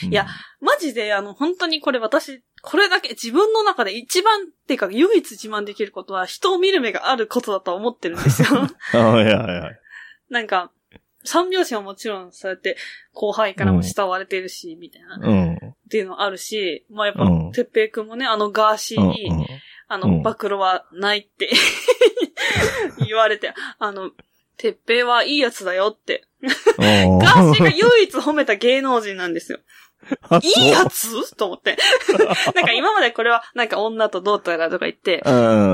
[0.08, 0.26] いや、
[0.60, 8.48] マジで、あの、本当にこれ私、これだけ自分の中で一番っていうか、唯一自慢できることは、人を見る目があることだと思ってるんですよ。
[8.94, 9.70] あ あ、いやいや。
[10.30, 10.70] なんか、
[11.24, 12.76] 三拍子はもちろん、そうやって、
[13.12, 15.74] 後輩からも慕われてるし、みたいな、っうん。
[15.90, 19.46] ていうのあるし、まあやっぱうん、てっぺいくんもね、あのガーシーうんに、
[19.88, 21.50] あの、うん暴露はないって
[23.06, 24.10] 言われて、あの、
[24.56, 26.24] てっぺいはいいやつだよって。
[26.40, 27.18] うん。
[27.18, 29.58] ガーシーが唯一褒めた芸能人なんですよ。
[30.30, 31.34] あいいやつ？
[31.36, 31.76] と思って。
[32.54, 35.30] なんか今までこれは、なんか女とどうとやらとか言って、う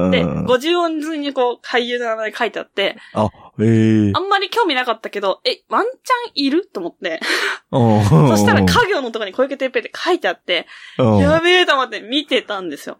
[0.08, 0.10] ん。
[0.10, 3.28] で、50音順にこう、俳優の名前書いてあって、あ、
[3.60, 6.66] ええあんまり興味なかったけど、え、ワンチャンいる？
[6.66, 7.20] と思って。
[7.70, 10.66] そ そしたら家業のとこに小池てっぺいって書いてあって、
[10.98, 12.98] やべえと思って見てたんですよ。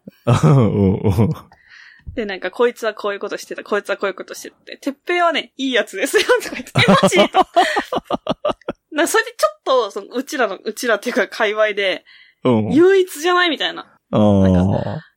[2.15, 7.29] で、なんか、こいつはこういうことしてた、こいつはこういうことしてて、てっぺいはね、いいやつですよ、とか言って、え、マジ？
[7.29, 7.47] と。
[9.03, 12.05] なそれでちょっと、その、うちらの、うちらっていうか、界隈で、
[12.45, 12.69] うん。
[12.71, 13.97] 唯一じゃないみたいな。
[14.13, 14.19] あ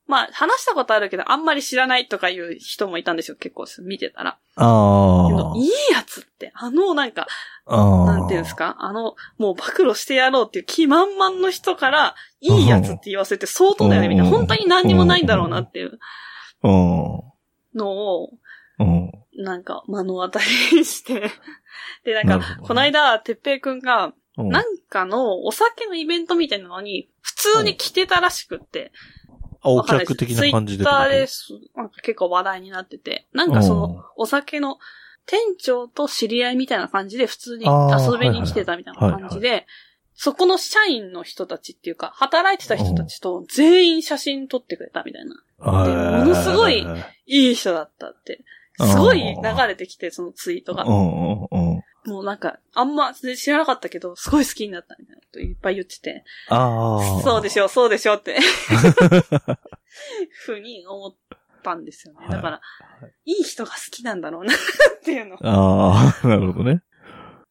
[0.07, 4.38] まあ、話したことあるけど、あんまり知らないとかいう人もいたんですよ、結構、見てたら。
[4.57, 5.25] あ。
[5.25, 7.27] あけどいいやつって、あの、なんか、
[7.65, 8.05] あ。
[8.05, 8.75] なんていうんですか？
[8.79, 14.29] あの、もう暴露してやろうっていう気満々の人から、いいやつって言わせて相当だよね、みたいな。
[14.32, 15.99] うん本当に何にもないんだろうなっていう
[16.63, 16.71] うん。
[17.73, 18.39] のを、うん。
[19.44, 21.32] なんか、目の当たりにして。
[22.04, 24.50] で、なんか、この間、てっぺいくんが、うん。
[24.50, 28.92] なんかのお酒のイベントみたいなのに、普通に来てたらしくって。
[29.62, 31.48] あ、お客的な感じでツイッターでです。
[31.76, 33.28] なんか結構話題になってて。
[33.34, 34.80] なんかその、お酒の
[35.26, 39.68] 店長と知り合いみたいな感じで普通に遊びに来てたみたいな感じで、
[40.14, 45.36] そこの社員の人たちっていうか、働いてた人たちと全員写真撮ってくれたみたいな。
[45.86, 45.92] で
[46.26, 46.86] ものすごい
[47.26, 48.44] いい人だったって。
[48.88, 50.86] すごい流れてきて、そのツイートが。
[50.86, 56.23] もうなんか、あんま知らなかったけど、すごい好きになったみたいなこといっぱい言ってて。
[56.49, 57.21] ああ。
[57.21, 58.38] そうでしょ、そうでしょって。
[60.45, 61.15] ふうに思っ
[61.63, 62.27] たんですよね。
[62.29, 62.61] だから、
[63.25, 64.57] いい人が好きなんだろうなっ
[65.03, 66.82] ていうのをああ、なるほどね。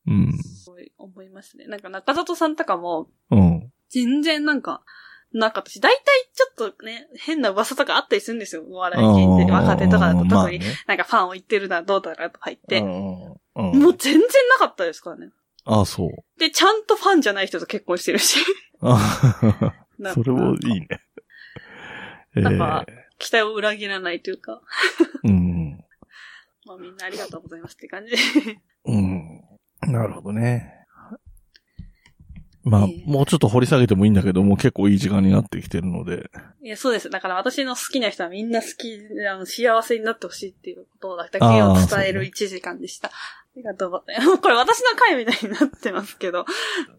[0.06, 0.32] うん。
[0.38, 1.66] すごい思いますね。
[1.66, 3.72] なんか中里さんとかも、うん。
[3.88, 4.82] 全然なんか、
[5.32, 6.00] なかったし、大体
[6.34, 8.64] ちょっとね、変な噂とかあったりするんですよ。
[8.68, 12.80] お笑い系って若手とかだと、特に、なんかファンを言ってるな、どうだらとか言って。
[12.80, 15.30] うんもう全然なかったですからね。
[15.64, 16.40] ああ、そう。
[16.40, 18.38] で、ちゃんとファンじゃない人と結婚してるし。
[18.80, 20.88] それもいいね。
[22.34, 22.86] なんか
[23.18, 24.62] 期待を裏切らないというか、
[25.24, 25.84] えーうん。
[26.64, 28.18] まあみんなありがとうございますって感じで。
[28.86, 29.42] うん。
[29.82, 30.79] なるほどね。
[32.70, 36.30] まあ、ええもうちょっと掘り下げてもいいんだけど、もう結構いい時間になってきてるので。
[36.62, 37.10] いや、そうです。
[37.10, 43.08] だから私の好きな人はみんな好き、あの、幸せになってほしいっていうことだけを伝えるあーそうね1時間でした。
[43.08, 43.12] あ
[43.56, 44.38] りがとうございます。
[44.38, 46.46] これ私の回みたいになってますけど。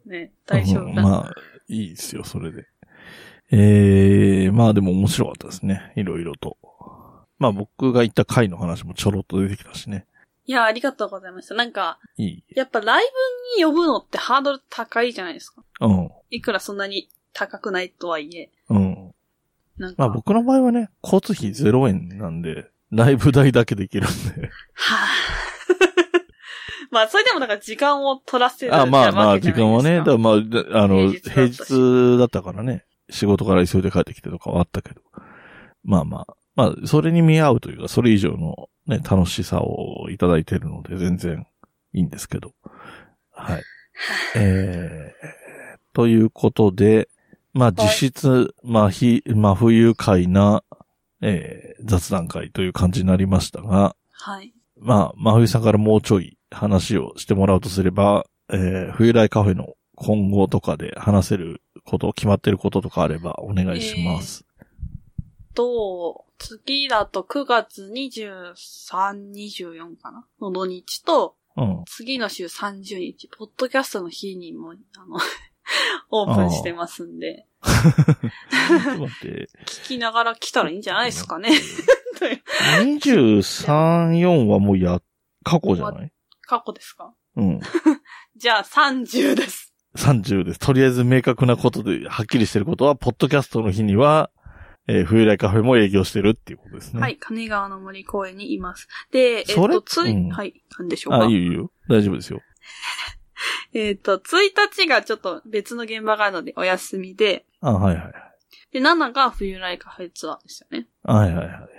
[0.06, 1.02] ね、大丈夫かな。
[1.04, 1.34] うんまあ、
[1.70, 2.66] いいですよ、それで。
[3.54, 5.92] ええまあでも面白かったですね。
[5.96, 6.58] いろいろと。
[7.38, 10.06] まあ僕が言った回の話もちょろっと出てきたしね。
[10.52, 11.56] いいや、ありがとうございました。
[11.56, 12.44] なんか、いい。
[12.54, 13.04] やっぱライ
[13.56, 15.64] ブに呼ぶのってハードル高いじゃないですか。
[15.80, 16.10] うん。
[16.30, 18.52] いくらそんなに高くないとはいえ。
[18.70, 19.14] うん。
[19.78, 24.50] なんか、まあ僕の場合はね、交通費0円なんで、ライブ代だけできるんで。
[24.74, 25.42] はぁ。
[26.92, 35.02] まあ、それでもなんか時間を取らせるあ、まあまあ、時間はね、だからまあ、であの、平平日だったし日だったからね、仕事から急いで帰ってきてとかはあったけど。
[35.86, 41.46] まあまあ、まあ、それに見合うというか、それ以上のね、楽しさをいただいてるので、全然
[41.94, 42.54] いいんですけど。
[43.32, 43.64] はい。
[44.36, 47.10] えー、ということで、
[47.54, 50.64] まあ実質、まあ非、まあ不愉快な、
[51.22, 54.54] えー、雑談会という感じになりましたが、はい。
[54.78, 64.44] まあ、真冬さんからもうちょい話をしてもらうとすれば、えー、冬来カフェの今後とかで話せること、決まってることとかあればお願いします。
[65.54, 71.84] と、次だと9月23、24かなの土日と、うん。
[71.86, 74.74] 次の週30日、ポッドキャストの日にも、あ
[75.06, 75.20] の、
[76.10, 77.46] オープンしてますんで。
[79.66, 81.52] 聞きながら来たらいいんじゃないですかね。
[82.18, 82.42] という
[83.00, 85.02] 23、4はもうや、
[85.44, 86.12] 過去じゃない？
[86.42, 87.14] 過去ですか？
[87.36, 87.60] うん。
[88.38, 89.74] じゃあ30です。
[89.96, 90.60] 30です。
[90.60, 94.30] とりあえず明確なことで、はっきりしてることは、ポッドキャストの日には、
[94.88, 97.02] えー冬来カフェも営業してるっていうことですね。
[97.02, 98.88] はい、金川の森公園にいます。
[99.12, 99.76] で、えっ、それ？
[99.76, 101.26] と、つい、うんはい、なんでしょうか？
[101.26, 101.72] あ、いいよいいよ。
[101.88, 102.42] 大丈夫ですよ。
[103.74, 108.14] えっ、と、1日がちょっと別の現場があるのでお休みで、あ、はいはいはい。
[108.74, 110.88] で、7が冬来カフェツアーですよね。
[111.04, 111.70] はいはいはいはい。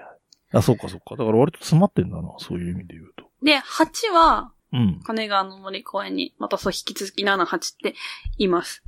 [0.55, 1.17] あ、そうかそうか。
[1.17, 3.31] だから割と詰まってんだな、そういう意味で言うと。
[3.43, 5.01] で、8は、うん。
[5.05, 7.95] 金川の森公園に、またそう引き続き7、8って
[8.39, 8.83] います。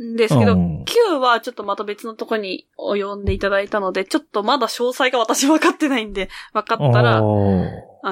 [0.00, 7.20] んですけど、うん9はちょっとまた別のとこに呼んでいただいたので、ちょっとまだ詳細が私分かってないんで、分かったら、あ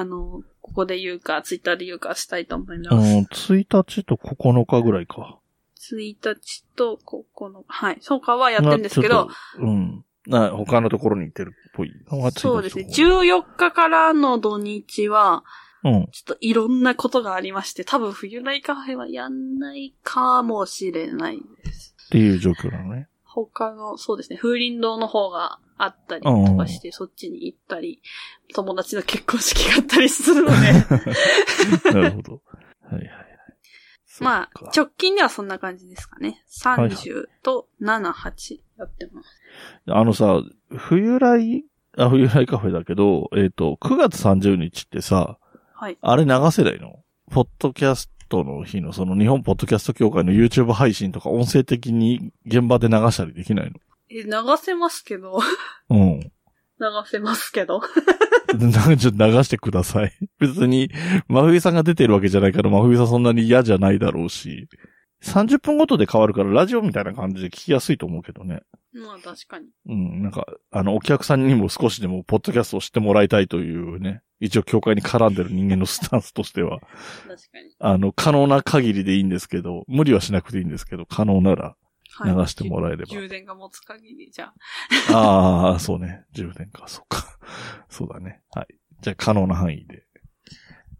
[0.05, 2.95] の、ここで言うか、ツイッターで言うかしたいと思います。
[2.95, 5.39] うん、1日と9日ぐらいか。
[5.81, 10.05] 1日と9日、はい、そうかはやってるんですけどうん。
[10.27, 15.43] な他のところに行ってるっぽいのが1日とそうですね、14日からの土日は、
[15.83, 16.07] うん。
[16.11, 21.95] ちょっといろんなことがありまして、多分冬来カフェはやんないかもしれないです。
[22.07, 23.07] っていう状況なのね。
[23.23, 28.01] 他の、そうですね、風林堂の方があったりとかして、そっちに行ったり、
[28.53, 30.55] 友達の結婚式があったりするので、
[31.93, 32.41] なるほど。
[32.81, 33.31] はいはいはい。
[34.19, 36.43] まあ直近ではそんな感じですかね。
[36.49, 39.29] 30と7、8やってます。
[39.87, 41.65] あのさ、冬来、
[41.97, 45.39] あ、冬来カフェだけど、えっ、と、9月30日ってさ、
[45.81, 45.97] はい。
[45.99, 46.99] あれ流せないの？
[47.31, 53.73] ポッドキャストの日のその日本ポッドキャスト協会の YouTube 配信とか音声的に現場で流したりできない
[54.11, 54.29] え、流
[54.61, 55.39] せますけど、
[55.89, 56.19] のうん。
[56.19, 56.29] 流
[57.07, 57.81] せますけど。
[58.53, 60.13] なちょっと流してください。
[60.37, 60.91] 別に、
[61.27, 64.67] 真冬さんが出てるわけじゃないから、真冬さんそんなに嫌じゃないだろうし。
[65.23, 68.61] 30分ごとで変わるから、ラジオみたいな感じで聞きやすいと思うけどね。
[68.93, 69.67] まあ確かに。
[69.87, 76.79] うん、なんか、あの、お客さんにも少しでも、ポッドキャストを知ってもらいたいというね、一応協会に絡んでる人間のスタンスとしては、
[77.27, 77.75] 確かに。
[77.79, 81.75] あの、可能な限りでいいんですけど、無理はしなくていいんですけど、可能なら
[82.13, 82.35] はい。
[82.35, 83.05] 流してもらえれば。
[83.05, 84.51] 充電が持つ限り、じゃ
[85.11, 85.71] あ。
[85.71, 86.25] ああ、そうね。
[86.33, 87.39] 充電か、そうか。
[87.89, 88.41] そうだね。
[88.51, 88.67] はい。
[89.01, 90.03] じゃあ、可能な範囲で。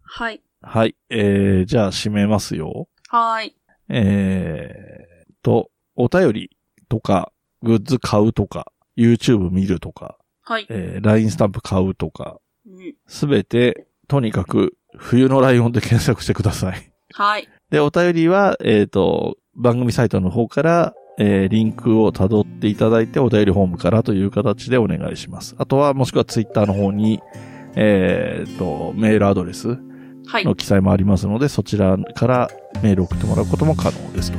[0.02, 0.42] はい。
[0.62, 0.96] はい。
[1.10, 2.88] えー、じゃあ、締めますよ。
[3.08, 3.56] はーい。
[3.88, 6.56] えーと、お便り
[6.88, 7.32] とか、
[7.62, 10.66] グッズ買うとか、YouTube 見るとか、はい。
[10.68, 12.94] えー、LINE スタンプ買うとか、うん。
[13.06, 16.92] すべて、とにかく、冬のライオンで検索してください。
[17.14, 17.48] はい。
[17.70, 25.54] で、お便りは、えっ、と、番組サイトの方から、えーリンクを辿っていただいて、お便りフォームからという形でお願いします。
[25.58, 27.20] あとは、もしくはツイッターの方に、
[27.74, 29.78] えっ、と、メールアドレス
[30.26, 30.44] はい。
[30.44, 32.50] の記載もありますので、そちらから
[32.82, 34.38] メールを送ってもらうことも可能ですと。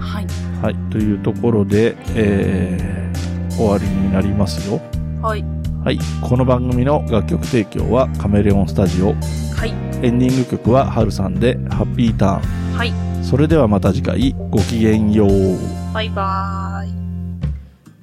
[0.00, 0.45] はい。
[0.62, 0.90] はい。
[0.90, 4.80] というところで、えー、終わりになりますよ。
[5.22, 5.44] はい。
[5.84, 5.98] はい。
[6.22, 9.14] この番組の楽曲提供はカメレオンスタジオ。
[9.54, 9.70] はい。
[10.02, 12.76] エンディング曲はハルさんでハッピーターン。
[12.76, 12.92] はい。
[13.24, 15.58] それではまた次回ごきげんよう。
[15.92, 16.96] バイバーイ。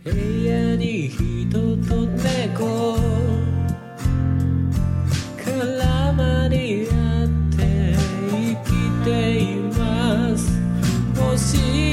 [0.04, 2.98] 部屋に人と猫
[5.38, 6.94] 絡まり合
[7.24, 7.96] って
[8.30, 8.72] 生き
[9.06, 10.60] ています
[11.16, 11.93] 欲しい